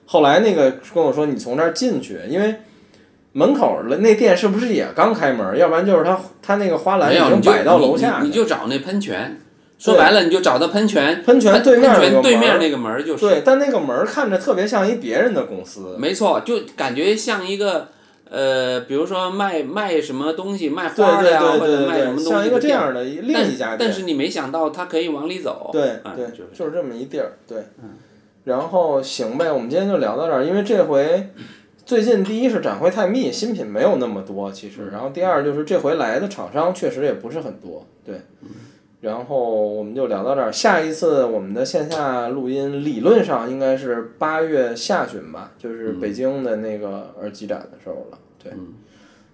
[0.07, 2.57] 后来那个跟我说你从这儿进去，因为。
[3.33, 5.57] 门口的那店是不是也刚开门？
[5.57, 9.41] 要不然就是他他那个花篮已经摆到楼下你你就找那喷泉，
[9.79, 13.21] 说白了你就找到喷泉，喷泉对面那个对面那个门就是。
[13.21, 15.95] 对，但那个门看着特别像一别人的公司。
[15.97, 17.91] 没错，就感觉像一个
[18.31, 23.79] 呃，比如说卖卖什么东西，卖花的呀，或者卖什么东西像一个这样的另一家店。
[23.81, 25.69] 但是你没想到它可以往里走。
[25.73, 27.33] 对对，就是这么一地儿。
[27.47, 27.65] 对，
[28.45, 31.29] 然后行呗，我们今天就聊到这儿，因为这回。
[31.85, 34.91] 最近第一是展会太密，新品没有那么多，其实。
[34.93, 38.15] 然后第二就是这回来的厂商确实也不是很多，对。
[39.01, 48.53] 然后我们就聊到这儿，下一次我们的线下录音理论上应该是八月下旬吧，就是北京的那个耳机展的时候了，对。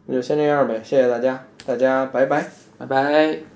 [0.06, 2.48] 那就先这样呗，谢谢大家，大家拜拜，
[2.78, 3.55] 拜拜。